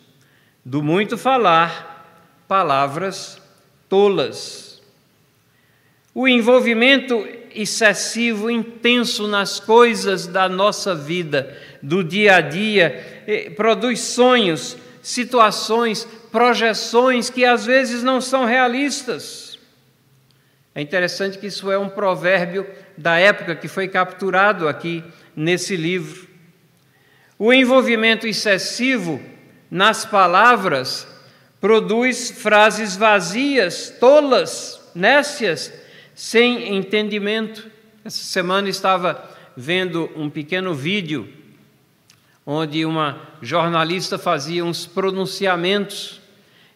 do 0.65 0.83
muito 0.83 1.17
falar, 1.17 2.43
palavras 2.45 3.41
tolas. 3.87 4.81
O 6.13 6.27
envolvimento 6.27 7.25
excessivo, 7.55 8.51
intenso 8.51 9.29
nas 9.29 9.61
coisas 9.61 10.27
da 10.27 10.49
nossa 10.49 10.93
vida, 10.93 11.57
do 11.81 12.03
dia 12.03 12.35
a 12.35 12.41
dia, 12.41 13.23
eh, 13.25 13.49
produz 13.51 14.01
sonhos, 14.01 14.75
situações, 15.01 16.03
projeções 16.29 17.29
que 17.29 17.45
às 17.45 17.65
vezes 17.65 18.03
não 18.03 18.19
são 18.19 18.43
realistas. 18.43 19.57
É 20.75 20.81
interessante 20.81 21.37
que 21.37 21.47
isso 21.47 21.71
é 21.71 21.77
um 21.77 21.87
provérbio 21.87 22.67
da 22.99 23.17
época 23.17 23.55
que 23.55 23.69
foi 23.69 23.87
capturado 23.87 24.67
aqui 24.67 25.01
nesse 25.33 25.77
livro. 25.77 26.27
O 27.37 27.53
envolvimento 27.53 28.27
excessivo 28.27 29.21
nas 29.71 30.05
palavras 30.05 31.07
produz 31.61 32.29
frases 32.29 32.97
vazias, 32.97 33.95
tolas, 34.01 34.81
nécias, 34.93 35.71
sem 36.13 36.75
entendimento. 36.75 37.71
Essa 38.03 38.23
semana 38.23 38.67
estava 38.67 39.29
vendo 39.55 40.11
um 40.15 40.29
pequeno 40.29 40.73
vídeo 40.73 41.33
onde 42.45 42.85
uma 42.85 43.21
jornalista 43.41 44.17
fazia 44.17 44.65
uns 44.65 44.85
pronunciamentos 44.85 46.18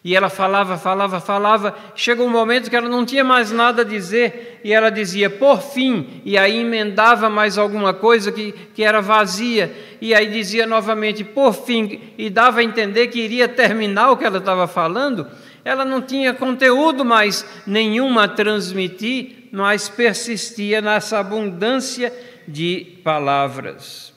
e 0.04 0.14
ela 0.14 0.28
falava, 0.28 0.76
falava, 0.76 1.18
falava. 1.18 1.74
Chegou 1.94 2.26
um 2.26 2.30
momento 2.30 2.68
que 2.68 2.76
ela 2.76 2.90
não 2.90 3.06
tinha 3.06 3.24
mais 3.24 3.50
nada 3.50 3.80
a 3.80 3.84
dizer 3.84 4.60
e 4.62 4.70
ela 4.70 4.90
dizia, 4.90 5.30
por 5.30 5.62
fim, 5.62 6.20
e 6.26 6.36
aí 6.36 6.58
emendava 6.58 7.30
mais 7.30 7.56
alguma 7.56 7.94
coisa 7.94 8.30
que, 8.30 8.52
que 8.74 8.84
era 8.84 9.00
vazia, 9.00 9.74
e 10.02 10.14
aí 10.14 10.26
dizia 10.26 10.66
novamente, 10.66 11.24
por 11.24 11.54
fim, 11.54 12.00
e 12.18 12.28
dava 12.28 12.60
a 12.60 12.62
entender 12.62 13.06
que 13.06 13.18
iria 13.18 13.48
terminar 13.48 14.10
o 14.10 14.16
que 14.18 14.24
ela 14.24 14.38
estava 14.38 14.68
falando. 14.68 15.26
Ela 15.64 15.86
não 15.86 16.02
tinha 16.02 16.34
conteúdo 16.34 17.02
mais 17.02 17.46
nenhum 17.66 18.18
a 18.18 18.28
transmitir, 18.28 19.48
mas 19.50 19.88
persistia 19.88 20.82
nessa 20.82 21.18
abundância 21.18 22.12
de 22.46 22.98
palavras. 23.02 24.12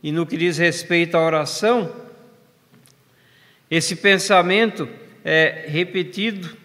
E 0.00 0.12
no 0.12 0.24
que 0.24 0.36
diz 0.36 0.56
respeito 0.56 1.16
à 1.16 1.26
oração, 1.26 2.03
esse 3.70 3.96
pensamento 3.96 4.88
é 5.24 5.64
repetido, 5.66 6.56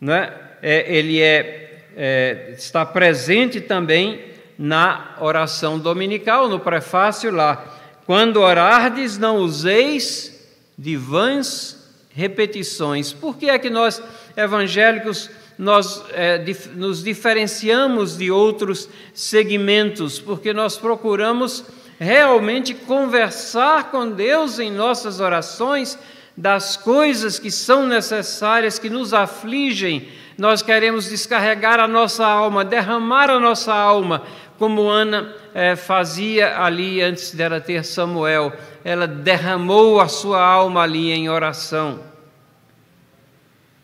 né? 0.00 0.32
É, 0.62 0.96
ele 0.96 1.20
é, 1.20 1.84
é, 1.96 2.54
está 2.56 2.84
presente 2.84 3.60
também 3.60 4.24
na 4.58 5.16
oração 5.20 5.78
dominical, 5.78 6.48
no 6.48 6.58
prefácio 6.58 7.30
lá, 7.30 7.78
quando 8.06 8.40
orardes, 8.40 9.18
não 9.18 9.38
useis 9.38 10.48
de 10.78 10.96
vãs 10.96 11.76
repetições. 12.10 13.12
Por 13.12 13.36
que 13.36 13.50
é 13.50 13.58
que 13.58 13.68
nós, 13.68 14.02
evangélicos, 14.36 15.30
nós 15.58 16.02
é, 16.12 16.38
dif 16.38 16.68
nos 16.70 17.04
diferenciamos 17.04 18.16
de 18.16 18.30
outros 18.30 18.88
segmentos? 19.12 20.18
Porque 20.18 20.52
nós 20.52 20.78
procuramos 20.78 21.64
realmente 21.98 22.74
conversar 22.74 23.90
com 23.90 24.10
Deus 24.10 24.58
em 24.58 24.70
nossas 24.70 25.20
orações 25.20 25.98
das 26.36 26.76
coisas 26.76 27.38
que 27.38 27.50
são 27.50 27.86
necessárias, 27.86 28.78
que 28.78 28.90
nos 28.90 29.14
afligem. 29.14 30.08
Nós 30.36 30.60
queremos 30.60 31.08
descarregar 31.08 31.80
a 31.80 31.88
nossa 31.88 32.26
alma, 32.26 32.64
derramar 32.64 33.30
a 33.30 33.40
nossa 33.40 33.72
alma, 33.72 34.22
como 34.58 34.88
Ana 34.88 35.34
é, 35.54 35.74
fazia 35.74 36.60
ali 36.60 37.00
antes 37.00 37.32
dela 37.32 37.60
ter 37.60 37.84
Samuel. 37.84 38.52
Ela 38.84 39.06
derramou 39.06 40.00
a 40.00 40.08
sua 40.08 40.40
alma 40.40 40.82
ali 40.82 41.10
em 41.10 41.30
oração. 41.30 42.00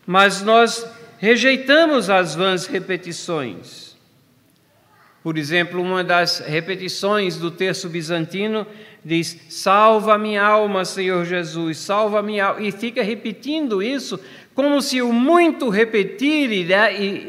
Mas 0.05 0.41
nós 0.41 0.85
rejeitamos 1.17 2.09
as 2.09 2.35
vãs 2.35 2.67
repetições. 2.67 3.82
Por 5.23 5.37
exemplo, 5.37 5.81
uma 5.81 6.03
das 6.03 6.39
repetições 6.39 7.37
do 7.37 7.49
texto 7.49 7.87
bizantino 7.87 8.67
diz: 9.05 9.39
Salva 9.49 10.17
minha 10.17 10.43
alma, 10.43 10.83
Senhor 10.83 11.23
Jesus, 11.23 11.77
salva 11.77 12.21
minha 12.21 12.47
alma. 12.47 12.61
E 12.61 12.73
fica 12.73 13.01
repetindo 13.01 13.81
isso 13.81 14.19
como 14.53 14.81
se 14.81 15.01
o 15.01 15.13
muito 15.13 15.69
repetir 15.69 16.67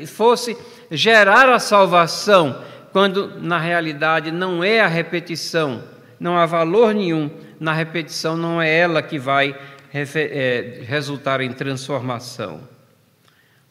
fosse 0.09 0.57
gerar 0.91 1.49
a 1.49 1.61
salvação, 1.61 2.63
quando 2.93 3.41
na 3.41 3.59
realidade 3.59 4.33
não 4.33 4.63
é 4.63 4.81
a 4.81 4.89
repetição, 4.89 5.83
não 6.19 6.37
há 6.37 6.47
valor 6.47 6.93
nenhum 6.93 7.31
na 7.61 7.73
repetição, 7.73 8.37
não 8.37 8.61
é 8.61 8.77
ela 8.77 9.01
que 9.01 9.19
vai 9.19 9.57
é, 9.93 10.81
resultar 10.83 11.41
em 11.41 11.53
transformação. 11.53 12.61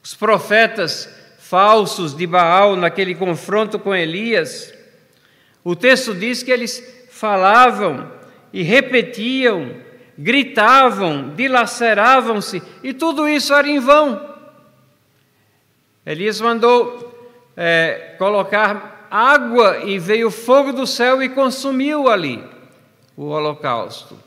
Os 0.02 0.14
profetas 0.14 1.10
falsos 1.44 2.16
de 2.16 2.26
Baal 2.26 2.78
naquele 2.78 3.14
confronto 3.14 3.78
com 3.78 3.94
Elias, 3.94 4.74
o 5.62 5.76
texto 5.76 6.16
diz 6.16 6.42
que 6.42 6.50
eles 6.50 6.82
falavam 7.12 8.10
e 8.54 8.64
repetiam, 8.64 9.76
gritavam, 10.18 11.34
dilaceravam-se, 11.36 12.64
e 12.82 12.94
tudo 12.94 13.28
isso 13.28 13.54
era 13.54 13.68
em 13.68 13.80
vão. 13.80 14.34
Elias 16.06 16.40
mandou 16.40 17.14
é, 17.58 18.16
colocar 18.18 19.08
água 19.12 19.84
e 19.84 20.00
veio 20.00 20.32
fogo 20.32 20.72
do 20.72 20.88
céu 20.88 21.22
e 21.22 21.28
consumiu 21.28 22.10
ali 22.10 22.42
o 23.18 23.26
holocausto. 23.26 24.18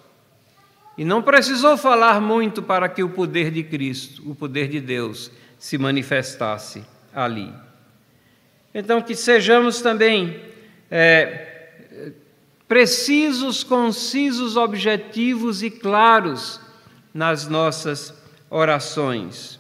E 0.98 1.04
não 1.04 1.22
precisou 1.22 1.78
falar 1.78 2.20
muito 2.20 2.62
para 2.62 2.88
que 2.90 3.02
o 3.02 3.08
poder 3.08 3.50
de 3.50 3.62
Cristo, 3.62 4.22
o 4.30 4.34
poder 4.34 4.68
de 4.68 4.80
Deus, 4.80 5.30
se 5.58 5.78
manifestasse 5.78 6.84
ali. 7.16 7.50
Então, 8.74 9.00
que 9.00 9.14
sejamos 9.14 9.80
também 9.80 10.38
é, 10.90 11.46
precisos, 12.68 13.64
concisos, 13.64 14.54
objetivos 14.54 15.62
e 15.62 15.70
claros 15.70 16.60
nas 17.14 17.48
nossas 17.48 18.12
orações. 18.50 19.58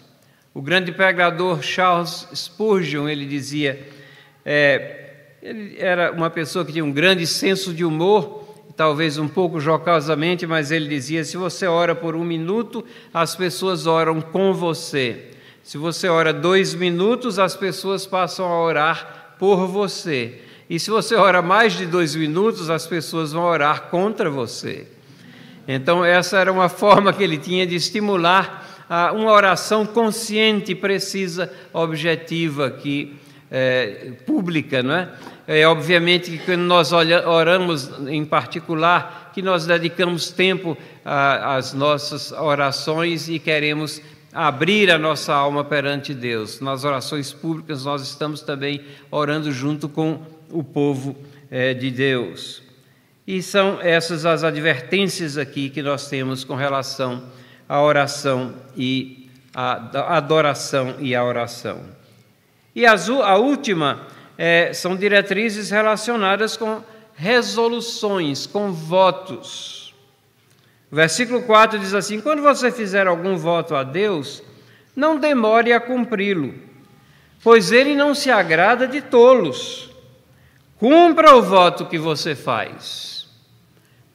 O 0.52 0.60
grande 0.60 0.92
pregador 0.92 1.62
Charles 1.62 2.28
Spurgeon, 2.34 3.08
ele 3.08 3.24
dizia, 3.24 3.88
é, 4.44 5.36
ele 5.42 5.76
era 5.78 6.12
uma 6.12 6.28
pessoa 6.28 6.64
que 6.64 6.72
tinha 6.72 6.84
um 6.84 6.92
grande 6.92 7.26
senso 7.26 7.72
de 7.72 7.86
humor, 7.86 8.44
talvez 8.76 9.16
um 9.16 9.28
pouco 9.28 9.58
jocosamente, 9.60 10.46
mas 10.46 10.70
ele 10.70 10.88
dizia: 10.88 11.24
se 11.24 11.38
você 11.38 11.66
ora 11.66 11.94
por 11.94 12.14
um 12.14 12.24
minuto, 12.24 12.84
as 13.14 13.34
pessoas 13.34 13.86
oram 13.86 14.20
com 14.20 14.52
você. 14.52 15.35
Se 15.66 15.76
você 15.76 16.08
ora 16.08 16.32
dois 16.32 16.74
minutos, 16.74 17.40
as 17.40 17.56
pessoas 17.56 18.06
passam 18.06 18.46
a 18.46 18.62
orar 18.62 19.34
por 19.36 19.66
você. 19.66 20.40
E 20.70 20.78
se 20.78 20.90
você 20.90 21.16
ora 21.16 21.42
mais 21.42 21.72
de 21.72 21.86
dois 21.86 22.14
minutos, 22.14 22.70
as 22.70 22.86
pessoas 22.86 23.32
vão 23.32 23.42
orar 23.42 23.88
contra 23.90 24.30
você. 24.30 24.86
Então, 25.66 26.04
essa 26.04 26.38
era 26.38 26.52
uma 26.52 26.68
forma 26.68 27.12
que 27.12 27.20
ele 27.20 27.36
tinha 27.36 27.66
de 27.66 27.74
estimular 27.74 28.86
a 28.88 29.10
uma 29.10 29.32
oração 29.32 29.84
consciente, 29.84 30.72
precisa, 30.72 31.52
objetiva, 31.72 32.70
que, 32.70 33.16
é, 33.50 34.12
pública, 34.24 34.84
não 34.84 34.94
é? 34.94 35.08
É, 35.48 35.66
obviamente 35.66 36.30
que 36.30 36.38
quando 36.38 36.62
nós 36.62 36.92
oramos 36.92 37.90
em 38.06 38.24
particular, 38.24 39.32
que 39.34 39.42
nós 39.42 39.66
dedicamos 39.66 40.30
tempo 40.30 40.78
às 41.04 41.72
nossas 41.72 42.30
orações 42.30 43.28
e 43.28 43.40
queremos 43.40 44.00
abrir 44.36 44.90
a 44.90 44.98
nossa 44.98 45.32
alma 45.32 45.64
perante 45.64 46.12
Deus. 46.12 46.60
Nas 46.60 46.84
orações 46.84 47.32
públicas, 47.32 47.86
nós 47.86 48.02
estamos 48.02 48.42
também 48.42 48.82
orando 49.10 49.50
junto 49.50 49.88
com 49.88 50.20
o 50.50 50.62
povo 50.62 51.16
é, 51.50 51.72
de 51.72 51.90
Deus. 51.90 52.62
E 53.26 53.42
são 53.42 53.80
essas 53.80 54.26
as 54.26 54.44
advertências 54.44 55.38
aqui 55.38 55.70
que 55.70 55.80
nós 55.80 56.10
temos 56.10 56.44
com 56.44 56.54
relação 56.54 57.24
à 57.66 57.80
oração 57.80 58.54
e 58.76 59.30
à 59.54 60.16
adoração 60.18 60.96
e 61.00 61.14
à 61.14 61.24
oração. 61.24 61.80
E 62.74 62.84
a 62.84 63.36
última 63.36 64.06
é, 64.36 64.70
são 64.74 64.94
diretrizes 64.94 65.70
relacionadas 65.70 66.58
com 66.58 66.82
resoluções, 67.14 68.46
com 68.46 68.70
votos. 68.70 69.75
Versículo 70.90 71.42
4 71.42 71.78
diz 71.78 71.94
assim: 71.94 72.20
Quando 72.20 72.42
você 72.42 72.70
fizer 72.70 73.06
algum 73.06 73.36
voto 73.36 73.74
a 73.74 73.82
Deus, 73.82 74.42
não 74.94 75.18
demore 75.18 75.72
a 75.72 75.80
cumpri-lo, 75.80 76.54
pois 77.42 77.72
ele 77.72 77.94
não 77.94 78.14
se 78.14 78.30
agrada 78.30 78.86
de 78.86 79.02
tolos. 79.02 79.90
Cumpra 80.78 81.34
o 81.34 81.42
voto 81.42 81.86
que 81.86 81.98
você 81.98 82.34
faz. 82.34 83.26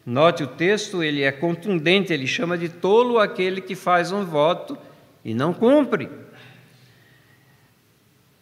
Note 0.06 0.44
o 0.44 0.48
texto, 0.48 1.04
ele 1.04 1.22
é 1.22 1.32
contundente, 1.32 2.12
ele 2.12 2.26
chama 2.26 2.58
de 2.58 2.70
tolo 2.70 3.20
aquele 3.20 3.62
que 3.62 3.76
faz 3.76 4.12
um 4.12 4.26
voto 4.26 4.78
e 5.24 5.34
não 5.34 5.54
cumpre. 5.54 6.10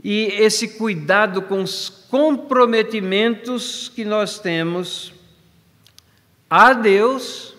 E 0.01 0.27
esse 0.37 0.77
cuidado 0.77 1.41
com 1.41 1.61
os 1.61 1.89
comprometimentos 1.89 3.91
que 3.93 4.05
nós 4.05 4.39
temos 4.39 5.13
a 6.49 6.73
Deus 6.73 7.49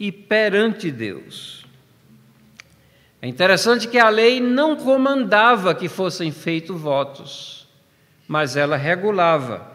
e 0.00 0.10
perante 0.10 0.90
Deus. 0.90 1.66
É 3.20 3.28
interessante 3.28 3.86
que 3.86 3.98
a 3.98 4.08
lei 4.08 4.40
não 4.40 4.74
comandava 4.74 5.74
que 5.74 5.90
fossem 5.90 6.32
feitos 6.32 6.80
votos, 6.80 7.68
mas 8.26 8.56
ela 8.56 8.78
regulava. 8.78 9.70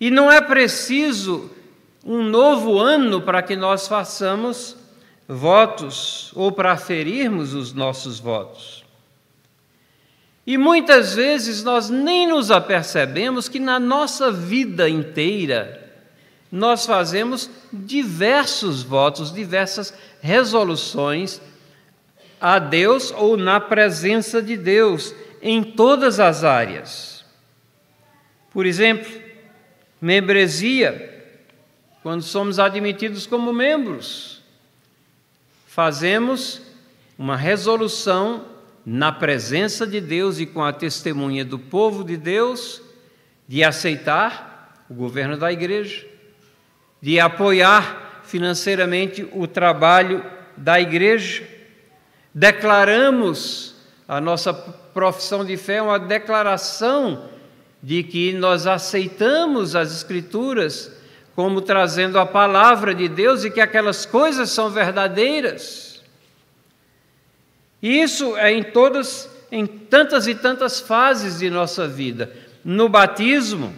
E 0.00 0.10
não 0.10 0.30
é 0.30 0.40
preciso 0.40 1.48
um 2.04 2.24
novo 2.24 2.76
ano 2.80 3.20
para 3.20 3.40
que 3.40 3.54
nós 3.54 3.86
façamos 3.86 4.76
votos 5.28 6.32
ou 6.34 6.50
para 6.50 6.72
aferirmos 6.72 7.54
os 7.54 7.72
nossos 7.72 8.18
votos. 8.18 8.84
E 10.44 10.58
muitas 10.58 11.14
vezes 11.14 11.62
nós 11.62 11.88
nem 11.88 12.26
nos 12.26 12.50
apercebemos 12.50 13.48
que 13.48 13.60
na 13.60 13.78
nossa 13.78 14.32
vida 14.32 14.88
inteira 14.90 15.81
nós 16.52 16.84
fazemos 16.84 17.48
diversos 17.72 18.82
votos, 18.82 19.32
diversas 19.32 19.94
resoluções 20.20 21.40
a 22.38 22.58
Deus 22.58 23.10
ou 23.10 23.38
na 23.38 23.58
presença 23.58 24.42
de 24.42 24.54
Deus 24.54 25.14
em 25.40 25.62
todas 25.62 26.20
as 26.20 26.44
áreas. 26.44 27.24
Por 28.50 28.66
exemplo, 28.66 29.10
membresia, 29.98 31.24
quando 32.02 32.20
somos 32.20 32.58
admitidos 32.58 33.26
como 33.26 33.50
membros, 33.50 34.42
fazemos 35.66 36.60
uma 37.18 37.36
resolução 37.36 38.44
na 38.84 39.10
presença 39.10 39.86
de 39.86 40.02
Deus 40.02 40.38
e 40.38 40.44
com 40.44 40.62
a 40.62 40.72
testemunha 40.72 41.46
do 41.46 41.58
povo 41.58 42.04
de 42.04 42.18
Deus 42.18 42.82
de 43.48 43.64
aceitar 43.64 44.84
o 44.90 44.92
governo 44.92 45.38
da 45.38 45.50
igreja 45.50 46.11
de 47.02 47.18
apoiar 47.18 48.22
financeiramente 48.22 49.28
o 49.32 49.48
trabalho 49.48 50.24
da 50.56 50.80
igreja. 50.80 51.42
Declaramos 52.32 53.74
a 54.06 54.20
nossa 54.20 54.54
profissão 54.54 55.44
de 55.44 55.56
fé, 55.56 55.82
uma 55.82 55.98
declaração 55.98 57.28
de 57.82 58.04
que 58.04 58.32
nós 58.32 58.66
aceitamos 58.68 59.74
as 59.74 59.92
Escrituras 59.92 60.92
como 61.34 61.60
trazendo 61.60 62.18
a 62.18 62.26
palavra 62.26 62.94
de 62.94 63.08
Deus 63.08 63.42
e 63.42 63.50
que 63.50 63.60
aquelas 63.60 64.06
coisas 64.06 64.50
são 64.50 64.70
verdadeiras. 64.70 66.02
Isso 67.82 68.36
é 68.36 68.52
em 68.52 68.62
todas, 68.62 69.28
em 69.50 69.66
tantas 69.66 70.28
e 70.28 70.34
tantas 70.34 70.78
fases 70.78 71.40
de 71.40 71.50
nossa 71.50 71.88
vida. 71.88 72.30
No 72.64 72.88
batismo, 72.88 73.74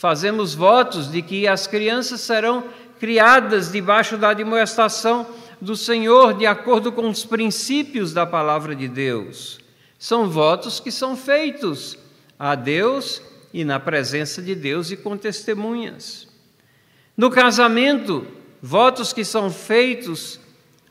Fazemos 0.00 0.54
votos 0.54 1.12
de 1.12 1.20
que 1.20 1.46
as 1.46 1.66
crianças 1.66 2.22
serão 2.22 2.64
criadas 2.98 3.70
debaixo 3.70 4.16
da 4.16 4.30
admoestação 4.30 5.26
do 5.60 5.76
Senhor, 5.76 6.32
de 6.32 6.46
acordo 6.46 6.90
com 6.90 7.06
os 7.06 7.26
princípios 7.26 8.14
da 8.14 8.24
palavra 8.24 8.74
de 8.74 8.88
Deus. 8.88 9.60
São 9.98 10.26
votos 10.26 10.80
que 10.80 10.90
são 10.90 11.14
feitos 11.14 11.98
a 12.38 12.54
Deus 12.54 13.20
e 13.52 13.62
na 13.62 13.78
presença 13.78 14.40
de 14.40 14.54
Deus 14.54 14.90
e 14.90 14.96
com 14.96 15.18
testemunhas. 15.18 16.26
No 17.14 17.30
casamento, 17.30 18.26
votos 18.62 19.12
que 19.12 19.22
são 19.22 19.50
feitos 19.50 20.40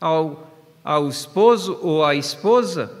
ao, 0.00 0.54
ao 0.84 1.08
esposo 1.08 1.80
ou 1.82 2.04
à 2.04 2.14
esposa. 2.14 2.92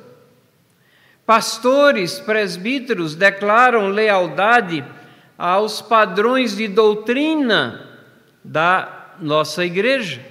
Pastores, 1.24 2.18
presbíteros 2.18 3.14
declaram 3.14 3.86
lealdade 3.90 4.84
aos 5.40 5.80
padrões 5.80 6.54
de 6.54 6.68
doutrina 6.68 7.88
da 8.44 9.14
nossa 9.18 9.64
igreja. 9.64 10.22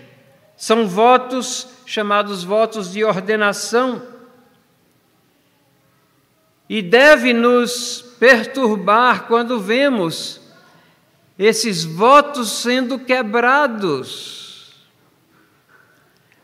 São 0.56 0.88
votos 0.88 1.68
chamados 1.84 2.44
votos 2.44 2.92
de 2.92 3.04
ordenação. 3.04 4.04
E 6.70 6.84
deve 6.84 7.34
nos 7.34 8.04
perturbar 8.20 9.26
quando 9.26 9.60
vemos 9.60 10.40
esses 11.40 11.84
votos 11.84 12.52
sendo 12.52 13.00
quebrados. 13.00 14.76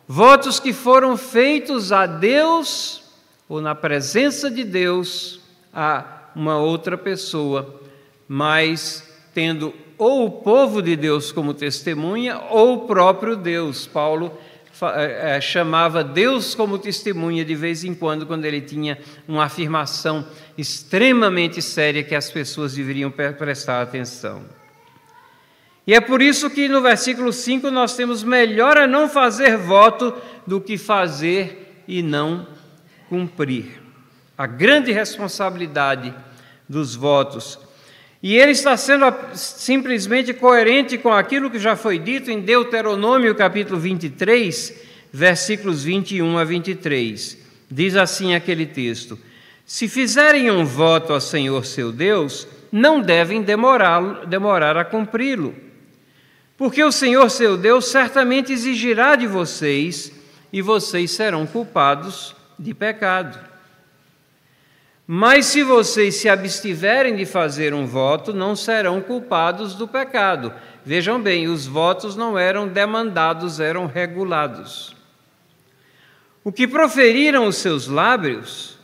Votos 0.07 0.59
que 0.59 0.73
foram 0.73 1.15
feitos 1.15 1.91
a 1.91 2.07
Deus 2.07 3.03
ou 3.47 3.61
na 3.61 3.75
presença 3.75 4.49
de 4.49 4.63
Deus 4.63 5.39
a 5.71 6.31
uma 6.35 6.57
outra 6.57 6.97
pessoa, 6.97 7.84
mas 8.27 9.03
tendo 9.33 9.73
ou 9.97 10.25
o 10.25 10.31
povo 10.31 10.81
de 10.81 10.95
Deus 10.95 11.31
como 11.31 11.53
testemunha 11.53 12.39
ou 12.49 12.75
o 12.75 12.87
próprio 12.87 13.35
Deus. 13.35 13.87
Paulo 13.87 14.37
é, 14.93 15.37
é, 15.37 15.41
chamava 15.41 16.03
Deus 16.03 16.53
como 16.53 16.77
testemunha 16.77 17.45
de 17.45 17.55
vez 17.55 17.83
em 17.83 17.93
quando, 17.93 18.25
quando 18.25 18.43
ele 18.43 18.59
tinha 18.59 18.97
uma 19.27 19.45
afirmação 19.45 20.27
extremamente 20.57 21.61
séria 21.61 22.03
que 22.03 22.13
as 22.13 22.29
pessoas 22.29 22.73
deveriam 22.73 23.09
prestar 23.09 23.81
atenção. 23.81 24.43
E 25.87 25.93
é 25.93 26.01
por 26.01 26.21
isso 26.21 26.49
que 26.49 26.67
no 26.67 26.81
versículo 26.81 27.31
5 27.31 27.71
nós 27.71 27.95
temos: 27.95 28.23
melhor 28.23 28.75
é 28.75 28.87
não 28.87 29.07
fazer 29.07 29.55
voto 29.55 30.13
do 30.45 30.59
que 30.59 30.77
fazer 30.77 31.83
e 31.87 32.01
não 32.01 32.47
cumprir. 33.07 33.81
A 34.37 34.45
grande 34.45 34.91
responsabilidade 34.91 36.13
dos 36.67 36.95
votos 36.95 37.64
e 38.25 38.35
ele 38.39 38.53
está 38.53 38.75
sendo 38.75 39.05
simplesmente 39.35 40.33
coerente 40.33 40.97
com 40.97 41.13
aquilo 41.13 41.51
que 41.51 41.59
já 41.59 41.75
foi 41.75 41.99
dito 41.99 42.31
em 42.31 42.41
Deuteronômio 42.41 43.35
capítulo 43.35 43.79
23, 43.79 44.73
versículos 45.13 45.83
21 45.83 46.35
a 46.35 46.43
23. 46.43 47.37
Diz 47.69 47.95
assim 47.95 48.33
aquele 48.33 48.65
texto: 48.65 49.15
Se 49.63 49.87
fizerem 49.87 50.49
um 50.49 50.65
voto 50.65 51.13
ao 51.13 51.21
Senhor 51.21 51.63
seu 51.67 51.91
Deus, 51.91 52.47
não 52.71 52.99
devem 52.99 53.43
demorar, 53.43 54.25
demorar 54.25 54.75
a 54.75 54.83
cumpri-lo. 54.83 55.53
Porque 56.57 56.83
o 56.83 56.91
Senhor 56.91 57.29
seu 57.29 57.55
Deus 57.55 57.85
certamente 57.85 58.51
exigirá 58.51 59.15
de 59.15 59.27
vocês, 59.27 60.11
e 60.51 60.63
vocês 60.63 61.11
serão 61.11 61.45
culpados 61.45 62.35
de 62.57 62.73
pecado. 62.73 63.54
Mas 65.07 65.45
se 65.45 65.61
vocês 65.61 66.15
se 66.15 66.27
abstiverem 66.27 67.15
de 67.15 67.25
fazer 67.25 67.73
um 67.73 67.85
voto, 67.85 68.33
não 68.33 68.55
serão 68.55 68.99
culpados 69.01 69.75
do 69.75 69.87
pecado. 69.87 70.51
Vejam 70.83 71.21
bem, 71.21 71.47
os 71.47 71.67
votos 71.67 72.15
não 72.15 72.37
eram 72.37 72.67
demandados, 72.67 73.59
eram 73.59 73.85
regulados. 73.85 74.95
O 76.43 76.51
que 76.51 76.67
proferiram 76.67 77.45
os 77.45 77.57
seus 77.57 77.87
lábios, 77.87 78.79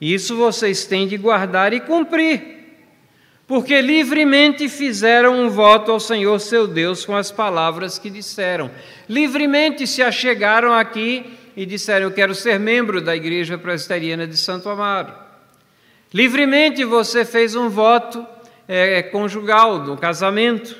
isso 0.00 0.36
vocês 0.36 0.84
têm 0.84 1.06
de 1.06 1.16
guardar 1.16 1.72
e 1.72 1.80
cumprir, 1.80 2.40
porque 3.46 3.80
livremente 3.80 4.68
fizeram 4.68 5.44
um 5.44 5.48
voto 5.48 5.92
ao 5.92 6.00
Senhor 6.00 6.40
seu 6.40 6.66
Deus 6.66 7.04
com 7.04 7.16
as 7.16 7.30
palavras 7.30 7.98
que 7.98 8.10
disseram. 8.10 8.68
Livremente 9.08 9.86
se 9.86 10.02
achegaram 10.02 10.72
aqui 10.72 11.38
e 11.56 11.64
disseram: 11.66 12.06
Eu 12.06 12.12
quero 12.12 12.34
ser 12.34 12.58
membro 12.58 13.00
da 13.00 13.14
Igreja 13.14 13.58
Presbiteriana 13.58 14.26
de 14.26 14.36
Santo 14.36 14.68
Amaro. 14.68 15.31
Livremente 16.12 16.84
você 16.84 17.24
fez 17.24 17.56
um 17.56 17.70
voto 17.70 18.26
é, 18.68 19.02
conjugal 19.02 19.80
do 19.80 19.96
casamento. 19.96 20.76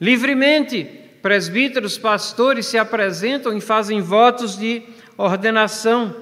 Livremente, 0.00 0.84
presbíteros, 1.20 1.98
pastores 1.98 2.66
se 2.66 2.78
apresentam 2.78 3.56
e 3.56 3.60
fazem 3.60 4.00
votos 4.00 4.56
de 4.56 4.82
ordenação. 5.18 6.16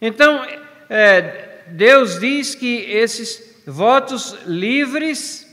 Então, 0.00 0.42
é, 0.88 1.64
Deus 1.68 2.18
diz 2.18 2.54
que 2.54 2.76
esses 2.90 3.62
votos 3.66 4.36
livres 4.46 5.46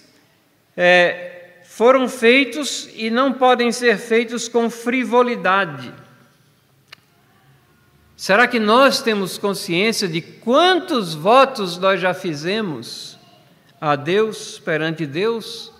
é, 0.76 1.58
foram 1.64 2.08
feitos 2.08 2.90
e 2.96 3.10
não 3.10 3.34
podem 3.34 3.72
ser 3.72 3.98
feitos 3.98 4.48
com 4.48 4.70
frivolidade. 4.70 5.94
Será 8.18 8.48
que 8.48 8.60
nós 8.60 9.00
temos 9.00 9.38
consciência 9.38 10.08
de 10.08 10.22
quantos 10.22 11.14
votos 11.14 11.78
nós 11.78 12.02
já 12.02 12.16
fizemos 12.16 13.16
a 13.80 13.96
Deus, 13.96 14.58
perante 14.58 15.06
Deus? 15.06 15.72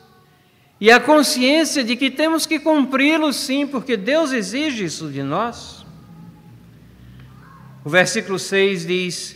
E 0.80 0.92
a 0.92 1.00
consciência 1.00 1.84
de 1.84 1.96
que 1.96 2.12
temos 2.12 2.46
que 2.46 2.60
cumpri-los 2.60 3.38
sim, 3.38 3.66
porque 3.66 3.98
Deus 3.98 4.32
exige 4.32 4.86
isso 4.86 5.10
de 5.10 5.24
nós? 5.24 5.84
O 7.84 7.90
versículo 7.90 8.38
6 8.38 8.86
diz: 8.86 9.36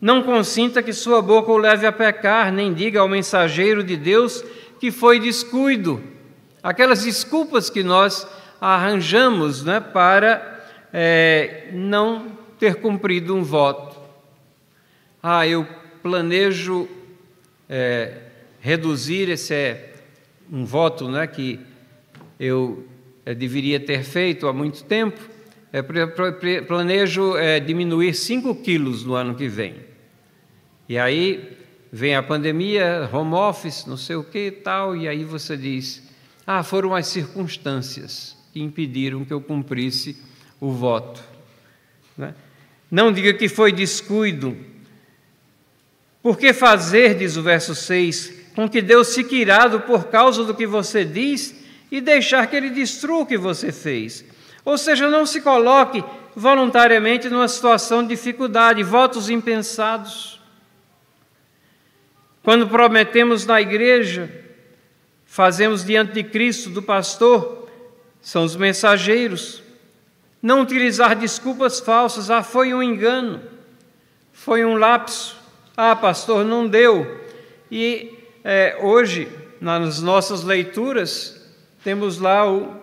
Não 0.00 0.24
consinta 0.24 0.82
que 0.82 0.92
sua 0.92 1.22
boca 1.22 1.52
o 1.52 1.56
leve 1.56 1.86
a 1.86 1.92
pecar, 1.92 2.50
nem 2.50 2.74
diga 2.74 2.98
ao 2.98 3.08
mensageiro 3.08 3.84
de 3.84 3.96
Deus 3.96 4.44
que 4.80 4.90
foi 4.90 5.20
descuido. 5.20 6.02
Aquelas 6.60 7.04
desculpas 7.04 7.70
que 7.70 7.84
nós 7.84 8.26
arranjamos 8.60 9.62
né, 9.62 9.78
para 9.78 10.53
é, 10.96 11.70
não 11.72 12.38
ter 12.56 12.76
cumprido 12.76 13.34
um 13.34 13.42
voto. 13.42 13.98
Ah, 15.20 15.44
eu 15.44 15.66
planejo 16.00 16.88
é, 17.68 18.18
reduzir 18.60 19.28
esse 19.28 19.52
é 19.52 19.94
um 20.52 20.64
voto 20.64 21.08
né, 21.08 21.26
que 21.26 21.58
eu 22.38 22.86
é, 23.26 23.34
deveria 23.34 23.80
ter 23.80 24.04
feito 24.04 24.46
há 24.46 24.52
muito 24.52 24.84
tempo. 24.84 25.20
É, 25.72 25.82
planejo 26.62 27.36
é, 27.36 27.58
diminuir 27.58 28.14
5 28.14 28.54
quilos 28.62 29.04
no 29.04 29.14
ano 29.14 29.34
que 29.34 29.48
vem. 29.48 29.74
E 30.88 30.96
aí 30.96 31.56
vem 31.90 32.14
a 32.14 32.22
pandemia, 32.22 33.10
home 33.12 33.34
office, 33.34 33.84
não 33.84 33.96
sei 33.96 34.14
o 34.14 34.22
que 34.22 34.46
e 34.46 34.52
tal, 34.52 34.94
e 34.94 35.08
aí 35.08 35.24
você 35.24 35.56
diz: 35.56 36.08
ah, 36.46 36.62
foram 36.62 36.94
as 36.94 37.08
circunstâncias 37.08 38.36
que 38.52 38.60
impediram 38.62 39.24
que 39.24 39.32
eu 39.32 39.40
cumprisse 39.40 40.16
o 40.64 40.72
voto. 40.72 41.22
Né? 42.16 42.34
Não 42.90 43.12
diga 43.12 43.34
que 43.34 43.48
foi 43.50 43.70
descuido. 43.70 44.56
Por 46.22 46.38
que 46.38 46.54
fazer, 46.54 47.16
diz 47.16 47.36
o 47.36 47.42
verso 47.42 47.74
6, 47.74 48.32
com 48.56 48.66
que 48.66 48.80
Deus 48.80 49.14
fique 49.14 49.36
irado 49.36 49.80
por 49.80 50.06
causa 50.06 50.42
do 50.42 50.54
que 50.54 50.66
você 50.66 51.04
diz 51.04 51.54
e 51.90 52.00
deixar 52.00 52.46
que 52.46 52.56
Ele 52.56 52.70
destrua 52.70 53.20
o 53.20 53.26
que 53.26 53.36
você 53.36 53.70
fez? 53.70 54.24
Ou 54.64 54.78
seja, 54.78 55.10
não 55.10 55.26
se 55.26 55.42
coloque 55.42 56.02
voluntariamente 56.34 57.28
numa 57.28 57.46
situação 57.46 58.02
de 58.02 58.08
dificuldade, 58.08 58.82
votos 58.82 59.28
impensados. 59.28 60.40
Quando 62.42 62.68
prometemos 62.68 63.44
na 63.44 63.60
igreja, 63.60 64.30
fazemos 65.26 65.84
diante 65.84 66.14
de 66.14 66.24
Cristo, 66.24 66.70
do 66.70 66.82
pastor, 66.82 67.68
são 68.22 68.44
os 68.44 68.56
mensageiros 68.56 69.63
não 70.44 70.60
utilizar 70.60 71.16
desculpas 71.16 71.80
falsas, 71.80 72.28
ah, 72.28 72.42
foi 72.42 72.74
um 72.74 72.82
engano, 72.82 73.40
foi 74.30 74.62
um 74.62 74.74
lapso, 74.76 75.38
ah, 75.74 75.96
pastor, 75.96 76.44
não 76.44 76.68
deu. 76.68 77.24
E 77.70 78.12
é, 78.44 78.76
hoje, 78.82 79.26
nas 79.58 80.02
nossas 80.02 80.44
leituras, 80.44 81.50
temos 81.82 82.18
lá 82.18 82.46
o 82.46 82.76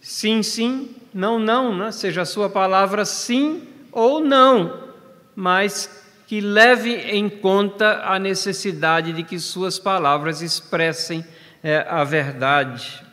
sim, 0.00 0.42
sim, 0.42 0.96
não, 1.12 1.38
não, 1.38 1.76
né? 1.76 1.92
seja 1.92 2.22
a 2.22 2.24
sua 2.24 2.48
palavra 2.48 3.04
sim 3.04 3.68
ou 3.92 4.20
não, 4.20 4.88
mas 5.34 6.02
que 6.26 6.40
leve 6.40 6.94
em 6.94 7.28
conta 7.28 8.04
a 8.06 8.18
necessidade 8.18 9.12
de 9.12 9.22
que 9.22 9.38
suas 9.38 9.78
palavras 9.78 10.40
expressem 10.40 11.22
é, 11.62 11.86
a 11.90 12.02
verdade. 12.04 13.05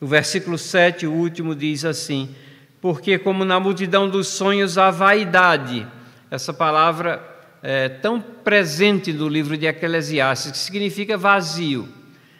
O 0.00 0.06
versículo 0.06 0.56
7, 0.56 1.06
o 1.06 1.12
último, 1.12 1.54
diz 1.54 1.84
assim: 1.84 2.34
Porque, 2.80 3.18
como 3.18 3.44
na 3.44 3.58
multidão 3.58 4.08
dos 4.08 4.28
sonhos 4.28 4.78
há 4.78 4.90
vaidade, 4.90 5.86
essa 6.30 6.52
palavra 6.52 7.22
é, 7.62 7.88
tão 7.88 8.20
presente 8.20 9.12
no 9.12 9.28
livro 9.28 9.56
de 9.56 9.66
Eclesiastes, 9.66 10.52
que 10.52 10.58
significa 10.58 11.16
vazio, 11.16 11.88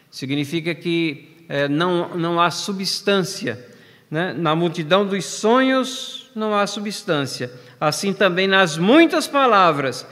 significa 0.09 0.73
que 0.73 1.45
é, 1.49 1.67
não, 1.67 2.15
não 2.15 2.39
há 2.39 2.49
substância. 2.49 3.67
Né? 4.09 4.33
Na 4.33 4.55
multidão 4.55 5.05
dos 5.05 5.25
sonhos 5.25 6.31
não 6.33 6.55
há 6.55 6.65
substância, 6.65 7.51
assim 7.79 8.13
também 8.13 8.47
nas 8.47 8.77
muitas 8.77 9.27
palavras. 9.27 10.07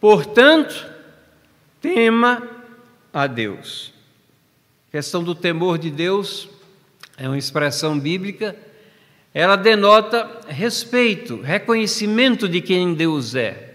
Portanto, 0.00 0.86
tema 1.80 2.42
a 3.12 3.26
Deus. 3.26 3.92
A 4.88 4.92
questão 4.92 5.22
do 5.24 5.34
temor 5.34 5.78
de 5.78 5.90
Deus 5.90 6.48
é 7.22 7.28
uma 7.28 7.38
expressão 7.38 7.96
bíblica, 7.96 8.56
ela 9.32 9.54
denota 9.54 10.28
respeito, 10.48 11.40
reconhecimento 11.40 12.48
de 12.48 12.60
quem 12.60 12.94
Deus 12.94 13.36
é. 13.36 13.74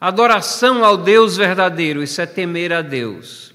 Adoração 0.00 0.84
ao 0.84 0.96
Deus 0.96 1.36
verdadeiro, 1.36 2.00
isso 2.00 2.22
é 2.22 2.26
temer 2.26 2.72
a 2.72 2.80
Deus. 2.80 3.52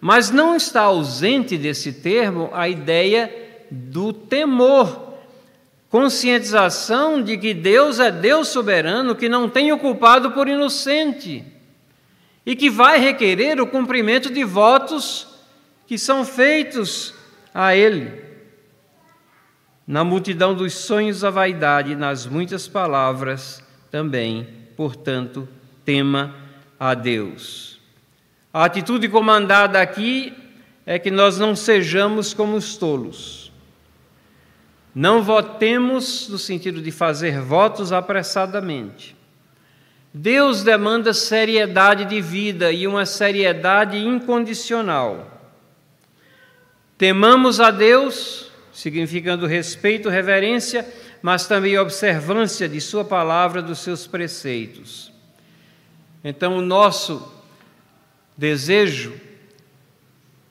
Mas 0.00 0.32
não 0.32 0.56
está 0.56 0.82
ausente 0.82 1.56
desse 1.56 1.92
termo 1.92 2.50
a 2.52 2.68
ideia 2.68 3.32
do 3.70 4.12
temor, 4.12 5.14
conscientização 5.88 7.22
de 7.22 7.38
que 7.38 7.54
Deus 7.54 8.00
é 8.00 8.10
Deus 8.10 8.48
soberano, 8.48 9.14
que 9.14 9.28
não 9.28 9.48
tem 9.48 9.70
o 9.70 9.78
culpado 9.78 10.32
por 10.32 10.48
inocente 10.48 11.44
e 12.44 12.56
que 12.56 12.68
vai 12.68 12.98
requerer 12.98 13.60
o 13.60 13.68
cumprimento 13.68 14.32
de 14.32 14.42
votos 14.42 15.28
que 15.86 15.96
são 15.96 16.24
feitos 16.24 17.14
a 17.58 17.74
Ele. 17.74 18.22
Na 19.86 20.04
multidão 20.04 20.54
dos 20.54 20.74
sonhos 20.74 21.24
a 21.24 21.30
vaidade, 21.30 21.96
nas 21.96 22.26
muitas 22.26 22.68
palavras 22.68 23.64
também, 23.90 24.46
portanto, 24.76 25.48
tema 25.82 26.34
a 26.78 26.92
Deus. 26.92 27.80
A 28.52 28.66
atitude 28.66 29.08
comandada 29.08 29.80
aqui 29.80 30.34
é 30.84 30.98
que 30.98 31.10
nós 31.10 31.38
não 31.38 31.56
sejamos 31.56 32.34
como 32.34 32.58
os 32.58 32.76
tolos. 32.76 33.50
Não 34.94 35.22
votemos 35.22 36.28
no 36.28 36.36
sentido 36.36 36.82
de 36.82 36.90
fazer 36.90 37.40
votos 37.40 37.90
apressadamente. 37.90 39.16
Deus 40.12 40.62
demanda 40.62 41.14
seriedade 41.14 42.04
de 42.04 42.20
vida 42.20 42.70
e 42.70 42.86
uma 42.86 43.06
seriedade 43.06 43.96
incondicional. 43.96 45.35
Temamos 46.98 47.60
a 47.60 47.70
Deus, 47.70 48.50
significando 48.72 49.46
respeito, 49.46 50.08
reverência, 50.08 50.86
mas 51.22 51.46
também 51.46 51.78
observância 51.78 52.68
de 52.68 52.80
Sua 52.80 53.04
palavra, 53.04 53.60
dos 53.60 53.80
seus 53.80 54.06
preceitos. 54.06 55.12
Então, 56.24 56.56
o 56.56 56.62
nosso 56.62 57.32
desejo 58.36 59.14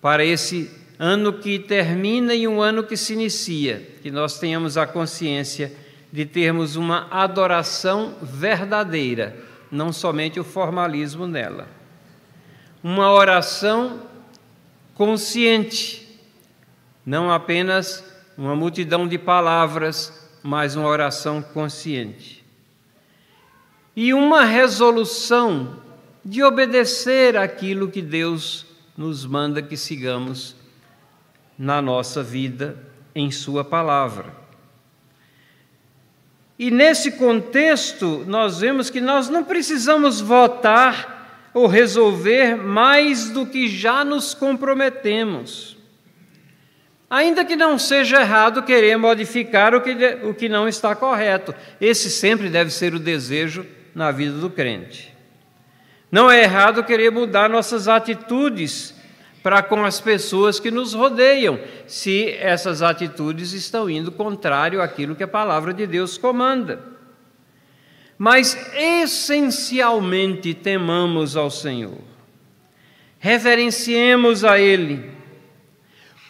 para 0.01 0.23
esse 0.23 0.71
ano 0.97 1.33
que 1.33 1.59
termina 1.59 2.33
e 2.33 2.47
um 2.47 2.61
ano 2.61 2.83
que 2.83 2.95
se 2.95 3.13
inicia, 3.13 3.85
que 4.01 4.11
nós 4.11 4.39
tenhamos 4.39 4.77
a 4.77 4.85
consciência 4.85 5.73
de 6.11 6.25
termos 6.25 6.75
uma 6.75 7.07
adoração 7.11 8.15
verdadeira 8.21 9.45
não 9.71 9.91
somente 9.91 10.39
o 10.39 10.43
formalismo 10.43 11.27
nela. 11.27 11.67
Uma 12.83 13.11
oração 13.11 14.01
consciente, 14.93 16.04
não 17.05 17.31
apenas 17.31 18.03
uma 18.37 18.55
multidão 18.55 19.07
de 19.07 19.17
palavras, 19.17 20.29
mas 20.41 20.75
uma 20.75 20.87
oração 20.87 21.41
consciente. 21.41 22.43
E 23.95 24.13
uma 24.13 24.43
resolução 24.43 25.79
de 26.23 26.43
obedecer 26.43 27.37
aquilo 27.37 27.89
que 27.89 28.01
Deus 28.01 28.65
nos 28.97 29.25
manda 29.25 29.61
que 29.61 29.77
sigamos 29.77 30.55
na 31.57 31.81
nossa 31.81 32.23
vida, 32.23 32.77
em 33.13 33.31
Sua 33.31 33.63
palavra. 33.63 34.33
E 36.57 36.71
nesse 36.71 37.11
contexto, 37.11 38.23
nós 38.27 38.59
vemos 38.59 38.89
que 38.89 39.01
nós 39.01 39.29
não 39.29 39.43
precisamos 39.43 40.21
votar 40.21 41.49
ou 41.53 41.67
resolver 41.67 42.55
mais 42.55 43.29
do 43.29 43.45
que 43.45 43.67
já 43.67 44.03
nos 44.03 44.33
comprometemos. 44.33 45.74
Ainda 47.09 47.45
que 47.45 47.55
não 47.55 47.77
seja 47.77 48.21
errado 48.21 48.63
querer 48.63 48.97
modificar 48.97 49.75
o 49.75 49.81
que, 49.81 49.91
o 50.23 50.33
que 50.33 50.49
não 50.49 50.67
está 50.67 50.95
correto, 50.95 51.53
esse 51.79 52.09
sempre 52.09 52.49
deve 52.49 52.71
ser 52.71 52.93
o 52.95 52.99
desejo 52.99 53.65
na 53.93 54.11
vida 54.11 54.37
do 54.37 54.49
crente. 54.49 55.15
Não 56.11 56.29
é 56.29 56.43
errado 56.43 56.83
querer 56.83 57.11
mudar 57.11 57.49
nossas 57.49 57.87
atitudes 57.87 58.95
para 59.43 59.61
com 59.61 59.85
as 59.85 59.99
pessoas 59.99 60.59
que 60.59 60.71
nos 60.71 60.93
rodeiam, 60.93 61.59
se 61.85 62.31
essas 62.31 62.81
atitudes 62.81 63.53
estão 63.53 63.87
indo 63.87 64.11
contrário 64.11 64.81
àquilo 64.81 65.15
que 65.15 65.23
a 65.23 65.27
palavra 65.27 65.71
de 65.71 65.85
Deus 65.85 66.17
comanda. 66.17 66.81
Mas 68.17 68.57
essencialmente 68.73 70.53
temamos 70.55 71.37
ao 71.37 71.51
Senhor, 71.51 71.99
reverenciemos 73.19 74.43
a 74.43 74.59
Ele, 74.59 75.11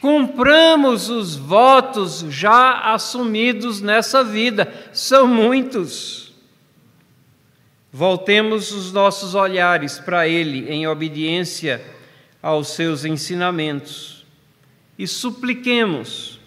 cumpramos 0.05 1.09
os 1.09 1.35
votos 1.35 2.23
já 2.29 2.93
assumidos 2.93 3.81
nessa 3.81 4.23
vida, 4.23 4.71
são 4.93 5.25
muitos. 5.25 6.31
Voltemos 7.91 8.71
os 8.71 8.91
nossos 8.91 9.33
olhares 9.33 9.97
para 9.97 10.27
Ele 10.27 10.71
em 10.71 10.85
obediência 10.85 11.83
aos 12.39 12.67
seus 12.67 13.03
ensinamentos 13.03 14.23
e 14.95 15.07
supliquemos 15.07 16.39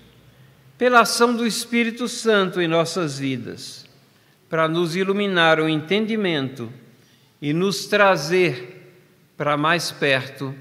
pela 0.79 1.01
ação 1.01 1.35
do 1.35 1.45
Espírito 1.45 2.07
Santo 2.07 2.61
em 2.61 2.69
nossas 2.69 3.19
vidas, 3.19 3.85
para 4.49 4.69
nos 4.69 4.95
iluminar 4.95 5.59
o 5.59 5.69
entendimento 5.69 6.73
e 7.43 7.53
nos 7.53 7.87
trazer 7.87 8.95
para 9.37 9.57
mais 9.57 9.91
perto 9.91 10.55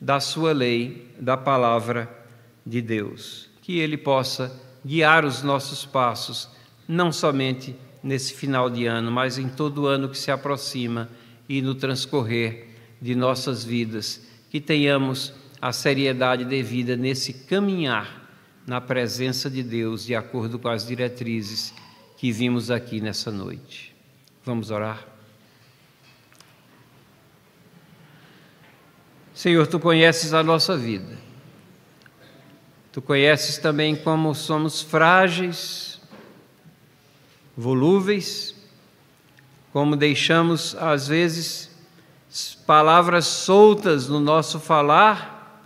da 0.00 0.20
Sua 0.20 0.52
lei, 0.52 1.08
da 1.18 1.36
palavra 1.36 2.22
de 2.66 2.80
Deus. 2.80 3.48
Que 3.62 3.78
Ele 3.78 3.96
possa 3.96 4.60
guiar 4.84 5.24
os 5.24 5.42
nossos 5.42 5.84
passos, 5.84 6.48
não 6.86 7.10
somente 7.10 7.74
nesse 8.02 8.34
final 8.34 8.68
de 8.68 8.86
ano, 8.86 9.10
mas 9.10 9.38
em 9.38 9.48
todo 9.48 9.82
o 9.82 9.86
ano 9.86 10.08
que 10.08 10.18
se 10.18 10.30
aproxima 10.30 11.08
e 11.48 11.62
no 11.62 11.74
transcorrer 11.74 12.68
de 13.00 13.14
nossas 13.14 13.64
vidas 13.64 14.20
que 14.50 14.60
tenhamos 14.60 15.32
a 15.60 15.72
seriedade 15.72 16.44
devida 16.44 16.96
nesse 16.96 17.32
caminhar 17.32 18.22
na 18.66 18.80
presença 18.80 19.50
de 19.50 19.62
Deus, 19.62 20.04
de 20.04 20.14
acordo 20.14 20.58
com 20.58 20.68
as 20.68 20.86
diretrizes 20.86 21.74
que 22.16 22.30
vimos 22.30 22.70
aqui 22.70 23.00
nessa 23.00 23.30
noite. 23.30 23.94
Vamos 24.44 24.70
orar? 24.70 25.06
Senhor, 29.34 29.66
tu 29.66 29.80
conheces 29.80 30.32
a 30.32 30.42
nossa 30.42 30.76
vida. 30.76 31.23
Tu 32.94 33.02
conheces 33.02 33.58
também 33.58 33.96
como 33.96 34.32
somos 34.36 34.80
frágeis, 34.80 36.00
volúveis, 37.56 38.54
como 39.72 39.96
deixamos 39.96 40.76
às 40.76 41.08
vezes 41.08 41.72
palavras 42.64 43.26
soltas 43.26 44.08
no 44.08 44.20
nosso 44.20 44.60
falar, 44.60 45.60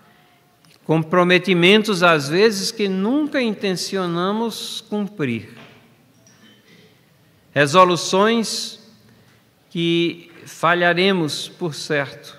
comprometimentos 0.87 2.03
às 2.03 2.31
vezes 2.31 2.73
que 2.73 2.89
nunca 2.89 3.43
intencionamos 3.43 4.83
cumprir, 4.89 5.55
resoluções 7.53 8.79
que 9.69 10.33
falharemos, 10.47 11.47
por 11.47 11.75
certo, 11.75 12.38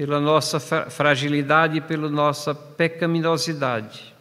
pela 0.00 0.18
nossa 0.18 0.58
fragilidade 0.58 1.76
e 1.76 1.80
pela 1.82 2.08
nossa 2.08 2.54
pecaminosidade. 2.54 4.14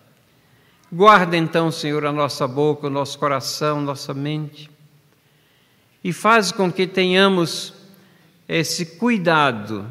Guarda 0.91 1.38
então, 1.38 1.71
Senhor, 1.71 2.05
a 2.05 2.11
nossa 2.11 2.45
boca, 2.45 2.88
o 2.88 2.89
nosso 2.89 3.17
coração, 3.17 3.80
nossa 3.80 4.13
mente, 4.13 4.69
e 6.03 6.11
faz 6.11 6.51
com 6.51 6.69
que 6.69 6.86
tenhamos 6.86 7.73
esse 8.45 8.97
cuidado, 8.97 9.86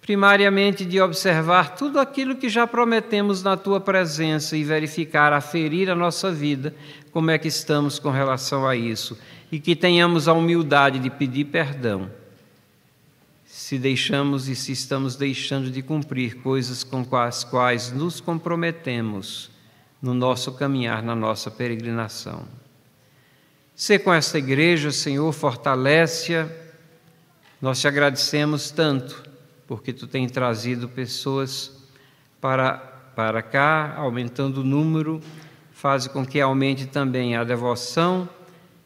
primariamente 0.00 0.86
de 0.86 0.98
observar 0.98 1.74
tudo 1.74 2.00
aquilo 2.00 2.36
que 2.36 2.48
já 2.48 2.66
prometemos 2.66 3.42
na 3.42 3.58
tua 3.58 3.78
presença 3.78 4.56
e 4.56 4.64
verificar, 4.64 5.34
aferir 5.34 5.90
a 5.90 5.94
nossa 5.94 6.32
vida, 6.32 6.74
como 7.12 7.30
é 7.30 7.36
que 7.36 7.48
estamos 7.48 7.98
com 7.98 8.08
relação 8.08 8.66
a 8.66 8.74
isso, 8.74 9.18
e 9.52 9.60
que 9.60 9.76
tenhamos 9.76 10.28
a 10.28 10.32
humildade 10.32 10.98
de 10.98 11.10
pedir 11.10 11.44
perdão. 11.44 12.19
Se 13.52 13.76
deixamos 13.80 14.48
e 14.48 14.54
se 14.54 14.70
estamos 14.70 15.16
deixando 15.16 15.72
de 15.72 15.82
cumprir 15.82 16.36
coisas 16.36 16.84
com 16.84 17.04
as 17.16 17.42
quais 17.42 17.90
nos 17.90 18.20
comprometemos 18.20 19.50
no 20.00 20.14
nosso 20.14 20.52
caminhar, 20.52 21.02
na 21.02 21.16
nossa 21.16 21.50
peregrinação. 21.50 22.46
Se 23.74 23.98
com 23.98 24.14
esta 24.14 24.38
igreja, 24.38 24.92
Senhor, 24.92 25.32
fortalece-a 25.32 26.48
Nós 27.60 27.80
te 27.80 27.88
agradecemos 27.88 28.70
tanto, 28.70 29.20
porque 29.66 29.92
tu 29.92 30.06
tem 30.06 30.28
trazido 30.28 30.88
pessoas 30.88 31.72
para, 32.40 32.74
para 33.16 33.42
cá, 33.42 33.96
aumentando 33.96 34.60
o 34.60 34.64
número, 34.64 35.20
faz 35.72 36.06
com 36.06 36.24
que 36.24 36.40
aumente 36.40 36.86
também 36.86 37.34
a 37.34 37.42
devoção 37.42 38.28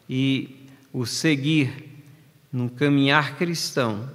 e 0.09 0.67
o 0.91 1.05
seguir 1.05 2.03
num 2.51 2.67
caminhar 2.67 3.37
cristão, 3.37 4.09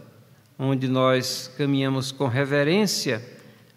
onde 0.63 0.87
nós 0.87 1.51
caminhamos 1.57 2.13
com 2.13 2.27
reverência 2.27 3.27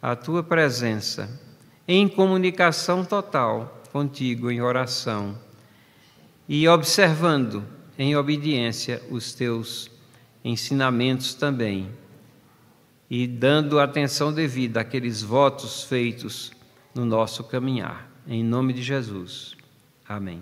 à 0.02 0.18
tua 0.18 0.44
presença, 0.44 1.40
em 1.88 2.10
comunicação 2.10 3.06
total 3.06 3.82
contigo, 3.94 4.52
em 4.52 4.62
oração 4.62 5.40
e 6.48 6.68
observando 6.68 7.64
em 7.98 8.18
obediência 8.18 9.02
os 9.10 9.34
teus 9.34 9.90
ensinamentos 10.44 11.34
também 11.34 11.90
e 13.10 13.26
dando 13.28 13.80
atenção 13.80 14.34
devida 14.34 14.82
àqueles 14.82 15.22
votos 15.22 15.84
feitos 15.84 16.52
no 16.94 17.06
nosso 17.06 17.46
caminhar. 17.46 18.12
Em 18.28 18.44
nome 18.44 18.74
de 18.74 18.82
Jesus. 18.82 19.56
Amém. 20.08 20.42